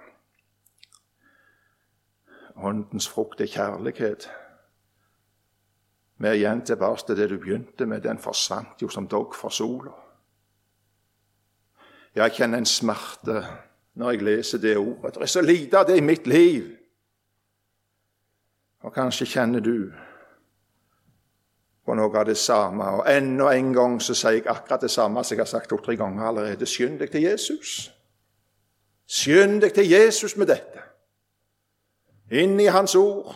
Åndens 2.56 3.10
frukt 3.10 3.42
er 3.42 3.50
kjærlighet. 3.50 4.30
Vi 6.18 6.28
er 6.28 6.38
igjen 6.38 6.62
tilbake 6.66 7.04
til 7.08 7.18
det 7.18 7.30
du 7.30 7.38
begynte 7.38 7.86
med. 7.86 8.04
Den 8.06 8.22
forsvant 8.22 8.82
jo 8.82 8.90
som 8.90 9.08
dogg 9.08 9.36
for 9.36 9.50
sola. 9.50 9.92
Jeg 12.16 12.32
kjenner 12.38 12.62
en 12.62 12.70
smerte 12.70 13.42
når 13.96 14.12
jeg 14.12 14.22
leser 14.22 14.58
det 14.58 14.78
ordet. 14.78 15.16
Det 15.16 15.22
er 15.22 15.26
så 15.26 15.42
lite 15.42 15.80
av 15.80 15.88
det 15.88 15.98
i 15.98 16.06
mitt 16.06 16.28
liv. 16.28 16.72
Og 18.84 18.94
kanskje 18.94 19.26
kjenner 19.26 19.60
du 19.64 19.92
på 21.86 21.96
noe 21.96 22.20
av 22.20 22.26
det 22.28 22.38
samme. 22.38 22.88
Og 22.98 23.08
enda 23.12 23.52
en 23.54 23.74
gang 23.76 24.00
så 24.02 24.16
sier 24.16 24.40
jeg 24.40 24.48
akkurat 24.52 24.82
det 24.82 24.92
samme 24.92 25.24
som 25.24 25.36
jeg 25.36 25.44
har 25.44 25.52
sagt 25.52 25.70
to-tre 25.70 25.96
ganger 26.00 26.28
allerede. 26.28 26.68
Skynd 26.68 27.00
deg 27.00 27.12
til 27.12 27.28
Jesus. 27.28 27.92
Skynd 29.08 29.62
deg 29.62 29.74
til 29.76 29.90
Jesus 29.90 30.38
med 30.38 30.52
dette. 30.52 30.84
Inn 32.32 32.60
i 32.60 32.72
Hans 32.72 32.96
ord. 32.96 33.36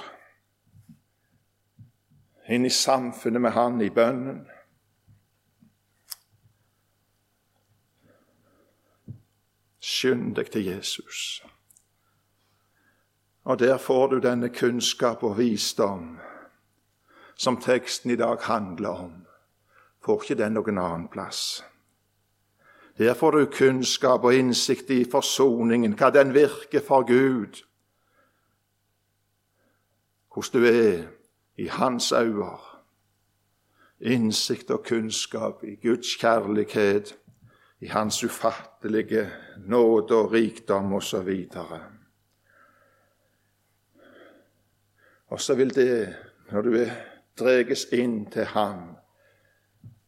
Inn 2.49 2.65
i 2.65 2.71
samfunnet 2.71 3.43
med 3.43 3.51
Han 3.51 3.81
i 3.81 3.89
bønnen. 3.89 4.45
Skynd 9.87 10.35
deg 10.35 10.49
til 10.51 10.65
Jesus. 10.65 11.43
Og 13.47 13.59
der 13.59 13.77
får 13.77 14.07
du 14.07 14.19
denne 14.19 14.49
kunnskap 14.49 15.23
og 15.23 15.37
visdom 15.37 16.17
som 17.37 17.61
teksten 17.61 18.11
i 18.11 18.15
dag 18.15 18.37
handler 18.41 18.89
om. 18.89 19.13
Får 20.03 20.23
ikke 20.23 20.35
den 20.43 20.57
noen 20.57 20.79
annen 20.81 21.07
plass. 21.07 21.63
Der 22.97 23.13
får 23.13 23.31
du 23.31 23.45
kunnskap 23.45 24.23
og 24.23 24.35
innsikt 24.35 24.89
i 24.89 25.05
forsoningen, 25.11 25.93
hva 25.95 26.09
den 26.11 26.33
virker 26.33 26.83
for 26.83 27.05
Gud. 27.07 27.61
Hvordan 30.33 30.61
du 30.61 30.67
er 30.67 31.07
i 31.55 31.67
Hans 31.67 32.11
øyne. 32.11 32.57
Innsikt 33.99 34.71
og 34.71 34.83
kunnskap 34.85 35.63
i 35.63 35.75
Guds 35.75 36.15
kjærlighet 36.19 37.15
i 37.79 37.87
hans 37.87 38.23
ufattelige 38.23 39.29
nåde 39.57 40.15
og 40.15 40.31
rikdom 40.33 40.93
osv. 40.93 41.29
Og 45.27 45.41
så 45.41 45.55
vil 45.55 45.75
det, 45.75 46.15
når 46.51 46.61
du 46.61 46.77
dreges 47.39 47.85
inn 47.91 48.25
til 48.31 48.45
ham, 48.45 48.95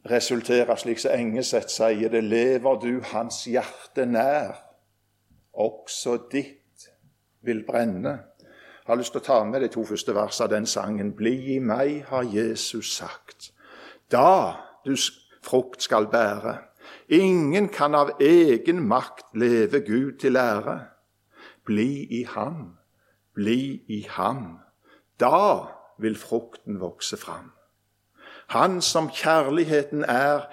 resultere 0.10 0.78
slik 0.78 1.00
som 1.00 1.14
Engeseth 1.14 1.70
sier 1.70 2.10
det, 2.10 2.24
lever 2.24 2.80
du 2.80 3.02
hans 3.12 3.44
hjerte 3.46 4.06
nær, 4.06 4.56
også 5.54 6.18
ditt 6.32 6.90
vil 7.42 7.66
brenne. 7.68 8.16
Jeg 8.40 8.96
har 8.96 8.98
lyst 8.98 9.14
til 9.14 9.22
å 9.22 9.28
ta 9.28 9.44
med 9.46 9.62
de 9.62 9.68
to 9.70 9.84
første 9.86 10.16
versene 10.16 10.48
av 10.48 10.54
den 10.56 10.66
sangen. 10.66 11.12
Bli 11.14 11.36
i 11.56 11.60
meg, 11.62 12.06
har 12.10 12.24
Jesus 12.26 12.96
sagt. 12.96 13.52
Da 14.10 14.56
du 14.86 14.96
frukt 15.46 15.84
skal 15.84 16.08
bære. 16.10 16.56
Ingen 17.10 17.70
kan 17.70 17.96
av 17.96 18.12
egen 18.22 18.84
makt 18.88 19.34
leve 19.34 19.80
Gud 19.82 20.20
til 20.22 20.38
ære. 20.38 20.80
Bli 21.66 22.06
i 22.20 22.24
ham, 22.24 22.78
bli 23.34 23.82
i 23.88 24.04
ham. 24.10 24.60
Da 25.20 25.66
vil 25.98 26.16
frukten 26.16 26.80
vokse 26.80 27.18
fram. 27.18 27.52
Han 28.54 28.82
som 28.82 29.10
kjærligheten 29.10 30.06
er, 30.06 30.46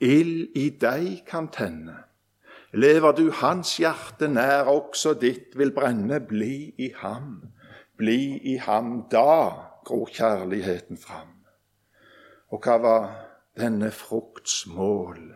ild 0.00 0.52
i 0.56 0.68
deg 0.80 1.24
kan 1.28 1.48
tenne. 1.48 1.96
Lever 2.72 3.12
du 3.12 3.30
hans 3.30 3.76
hjerte 3.80 4.28
nær, 4.28 4.68
også 4.68 5.14
ditt 5.16 5.56
vil 5.56 5.72
brenne. 5.72 6.20
Bli 6.20 6.74
i 6.78 6.92
ham, 6.96 7.42
bli 7.96 8.36
i 8.52 8.56
ham. 8.60 9.08
Da 9.08 9.52
gror 9.84 10.08
kjærligheten 10.12 11.00
fram. 11.00 11.40
Og 12.52 12.60
hva 12.60 12.76
var 12.84 13.12
denne 13.56 13.90
frukts 13.90 14.66
mål? 14.66 15.31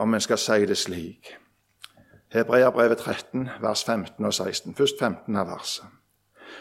Om 0.00 0.14
en 0.14 0.20
skal 0.20 0.38
si 0.38 0.66
det 0.66 0.78
slik. 0.78 1.36
Hebreabrevet 2.32 2.98
13, 2.98 3.48
vers 3.60 3.84
15 3.84 4.24
og 4.24 4.34
16. 4.34 4.74
Først 4.74 4.94
15 4.98 5.36
av 5.36 5.46
verset. 5.50 5.84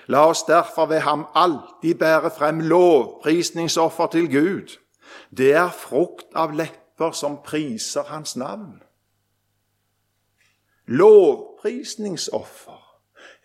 La 0.08 0.26
oss 0.28 0.44
derfor 0.44 0.86
ved 0.86 1.00
ham 1.00 1.26
alltid 1.36 1.96
bære 1.96 2.32
frem 2.38 2.60
lovprisningsoffer 2.60 4.08
til 4.08 4.32
Gud. 4.32 4.78
Det 5.38 5.54
er 5.54 5.70
frukt 5.70 6.36
av 6.36 6.52
lepper 6.52 7.12
som 7.12 7.38
priser 7.46 8.04
hans 8.10 8.36
navn. 8.36 8.82
Lovprisningsoffer. 10.88 12.82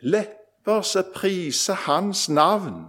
Lepper 0.01 0.81
som 0.81 1.05
priser 1.15 1.75
hans 1.75 2.29
navn. 2.29 2.87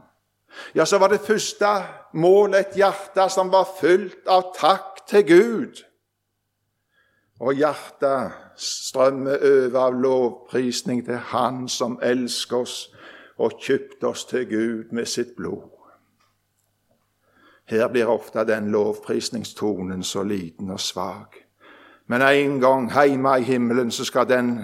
Ja, 0.75 0.85
så 0.85 0.97
var 0.97 1.07
det 1.07 1.21
første 1.27 1.83
målet 2.13 2.59
et 2.59 2.75
hjerte 2.79 3.29
som 3.29 3.51
var 3.51 3.67
fylt 3.79 4.27
av 4.27 4.53
takk 4.55 5.03
til 5.07 5.27
Gud. 5.27 5.83
Og 7.39 7.53
hjertet 7.53 8.31
strømmer 8.55 9.41
over 9.43 9.79
av 9.79 9.95
lovprisning 9.99 11.03
til 11.05 11.17
Han 11.31 11.67
som 11.67 11.99
elsker 12.03 12.63
oss 12.63 12.75
og 13.37 13.57
kjøpte 13.59 14.07
oss 14.07 14.23
til 14.25 14.45
Gud 14.47 14.93
med 14.95 15.05
sitt 15.05 15.35
blod. 15.35 15.71
Her 17.65 17.87
blir 17.91 18.07
ofte 18.07 18.45
den 18.47 18.69
lovprisningstonen 18.71 20.03
så 20.03 20.23
liten 20.23 20.71
og 20.71 20.79
svak. 20.79 21.35
Men 22.07 22.21
en 22.21 22.59
gang 22.61 22.91
hjemme 22.93 23.39
i 23.39 23.43
himmelen 23.43 23.91
så 23.91 24.05
skal 24.05 24.29
den 24.29 24.59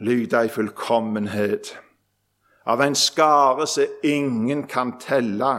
lyde 0.00 0.44
i 0.44 0.48
fullkommenhet. 0.48 1.76
Av 2.66 2.80
en 2.80 2.94
skare 2.94 3.66
som 3.66 3.84
ingen 4.02 4.66
kan 4.66 4.96
telle, 5.00 5.54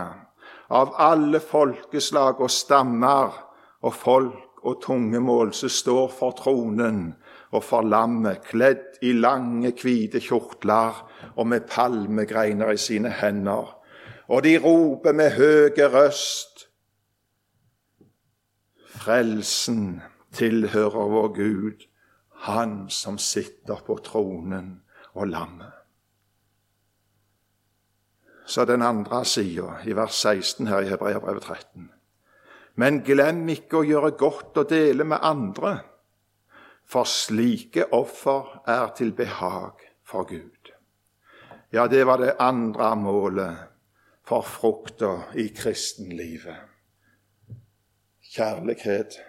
av 0.70 0.94
alle 0.98 1.40
folkeslag 1.40 2.42
og 2.42 2.52
stammer 2.52 3.38
og 3.82 3.94
folk 3.94 4.49
og 4.64 4.82
tungemål 4.84 5.54
som 5.54 5.72
står 5.72 6.08
for 6.12 6.36
tronen 6.38 7.14
og 7.52 7.64
for 7.64 7.82
lammet, 7.82 8.44
kledd 8.46 9.00
i 9.02 9.14
lange, 9.18 9.72
hvite 9.72 10.22
kjortler 10.22 11.00
og 11.36 11.48
med 11.48 11.68
palmegreiner 11.70 12.74
i 12.76 12.78
sine 12.78 13.10
hender. 13.10 13.76
Og 14.30 14.44
de 14.44 14.58
roper 14.62 15.16
med 15.16 15.32
høge 15.38 15.88
røst 15.90 16.66
Frelsen 19.00 20.02
tilhører 20.36 21.08
vår 21.10 21.28
Gud, 21.36 21.86
Han 22.40 22.90
som 22.90 23.18
sitter 23.18 23.82
på 23.86 23.98
tronen 24.04 24.82
og 25.14 25.28
lammet. 25.28 25.72
Så 28.46 28.66
den 28.66 28.82
andre 28.82 29.26
sida, 29.26 29.76
i 29.86 29.94
vers 29.96 30.16
16 30.16 30.68
her 30.68 30.80
i 30.80 30.90
Hebreabrevet 30.90 31.44
13. 31.44 31.90
Men 32.80 33.02
glem 33.04 33.44
ikke 33.52 33.82
å 33.82 33.88
gjøre 33.88 34.14
godt 34.20 34.62
og 34.62 34.70
dele 34.72 35.04
med 35.04 35.20
andre, 35.26 35.74
for 36.90 37.10
slike 37.10 37.90
offer 37.94 38.62
er 38.72 38.94
til 38.98 39.12
behag 39.18 39.84
for 40.08 40.24
Gud. 40.30 40.72
Ja, 41.76 41.88
det 41.92 42.06
var 42.08 42.22
det 42.24 42.38
andre 42.40 42.96
målet 42.98 43.58
for 44.26 44.42
frukta 44.42 45.12
i 45.36 45.50
kristenlivet. 45.54 46.56
Kjærlighet 48.30 49.20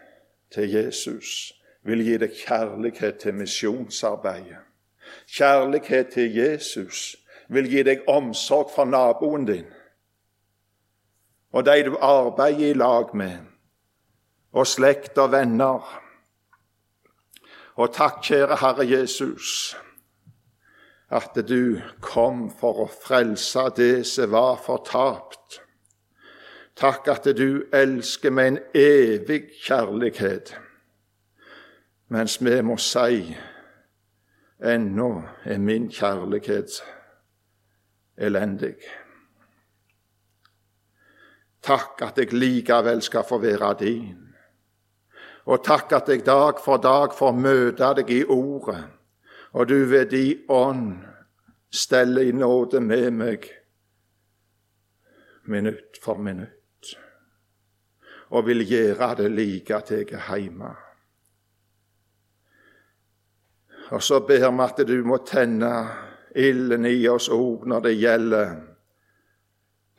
til 0.54 0.70
Jesus 0.70 1.52
vil 1.84 2.04
gi 2.04 2.16
deg 2.20 2.36
kjærlighet 2.36 3.20
til 3.24 3.34
misjonsarbeidet. 3.34 4.62
Kjærlighet 5.26 6.14
til 6.14 6.36
Jesus 6.36 7.16
vil 7.48 7.68
gi 7.68 7.82
deg 7.82 8.06
omsorg 8.08 8.70
for 8.74 8.88
naboen 8.88 9.48
din 9.48 9.68
og 11.52 11.66
de 11.66 11.82
du 11.84 11.96
arbeider 12.00 12.70
i 12.70 12.72
lag 12.72 13.16
med, 13.16 13.38
og 14.52 14.66
slekt 14.66 15.18
og 15.18 15.32
venner. 15.32 16.00
Og 17.74 17.92
takk, 17.94 18.22
kjære 18.22 18.58
Herre 18.60 18.86
Jesus, 18.86 19.76
at 21.10 21.34
du 21.48 21.80
kom 22.00 22.50
for 22.50 22.84
å 22.84 22.88
frelse 22.90 23.66
det 23.76 24.06
som 24.06 24.30
var 24.34 24.60
fortapt. 24.62 25.60
Takk 26.78 27.08
at 27.12 27.26
du 27.36 27.64
elsker 27.74 28.30
med 28.30 28.46
en 28.48 28.58
evig 28.74 29.42
kjærlighet, 29.64 30.54
mens 32.08 32.38
vi 32.42 32.60
må 32.62 32.76
si 32.80 33.34
ennå 34.60 35.10
er 35.44 35.58
min 35.58 35.90
kjærlighet 35.92 36.80
elendig. 38.16 38.76
Takk 41.62 42.02
at 42.02 42.18
jeg 42.18 42.32
likevel 42.32 43.02
skal 43.02 43.24
få 43.28 43.38
være 43.38 43.74
din. 43.78 44.26
Og 45.44 45.64
takk 45.64 45.92
at 45.92 46.08
jeg 46.08 46.24
dag 46.26 46.60
for 46.64 46.80
dag 46.80 47.14
får 47.16 47.32
møte 47.36 47.92
deg 47.96 48.10
i 48.10 48.24
ordet, 48.24 48.84
og 49.52 49.68
du 49.68 49.84
ved 49.88 50.12
din 50.12 50.44
ånd 50.48 51.00
steller 51.70 52.28
i 52.28 52.32
nåde 52.32 52.80
med 52.80 53.10
meg 53.10 53.48
minutt 55.50 55.98
for 56.02 56.18
minutt, 56.18 56.94
og 58.30 58.46
vil 58.46 58.62
gjøre 58.66 59.14
det 59.18 59.30
like 59.32 59.80
til 59.86 60.04
jeg 60.04 60.20
er 60.20 60.38
hjemme. 60.38 60.70
Og 63.90 64.02
så 64.02 64.20
ber 64.20 64.50
vi 64.50 64.62
at 64.62 64.86
du 64.86 65.02
må 65.04 65.18
tenne 65.26 65.72
ilden 66.36 66.86
i 66.86 67.08
oss 67.08 67.26
òg 67.28 67.66
når 67.66 67.80
det 67.88 67.96
gjelder 67.98 68.69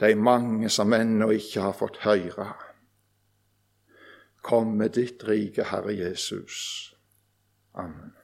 de 0.01 0.15
mange 0.15 0.69
som 0.69 0.93
ennå 0.93 1.29
ikke 1.37 1.61
har 1.61 1.77
fått 1.77 2.01
høre. 2.05 2.51
Kom 4.41 4.73
med 4.77 4.97
ditt 4.97 5.21
rike, 5.27 5.67
Herre 5.69 5.93
Jesus. 5.93 6.57
Amen. 7.77 8.20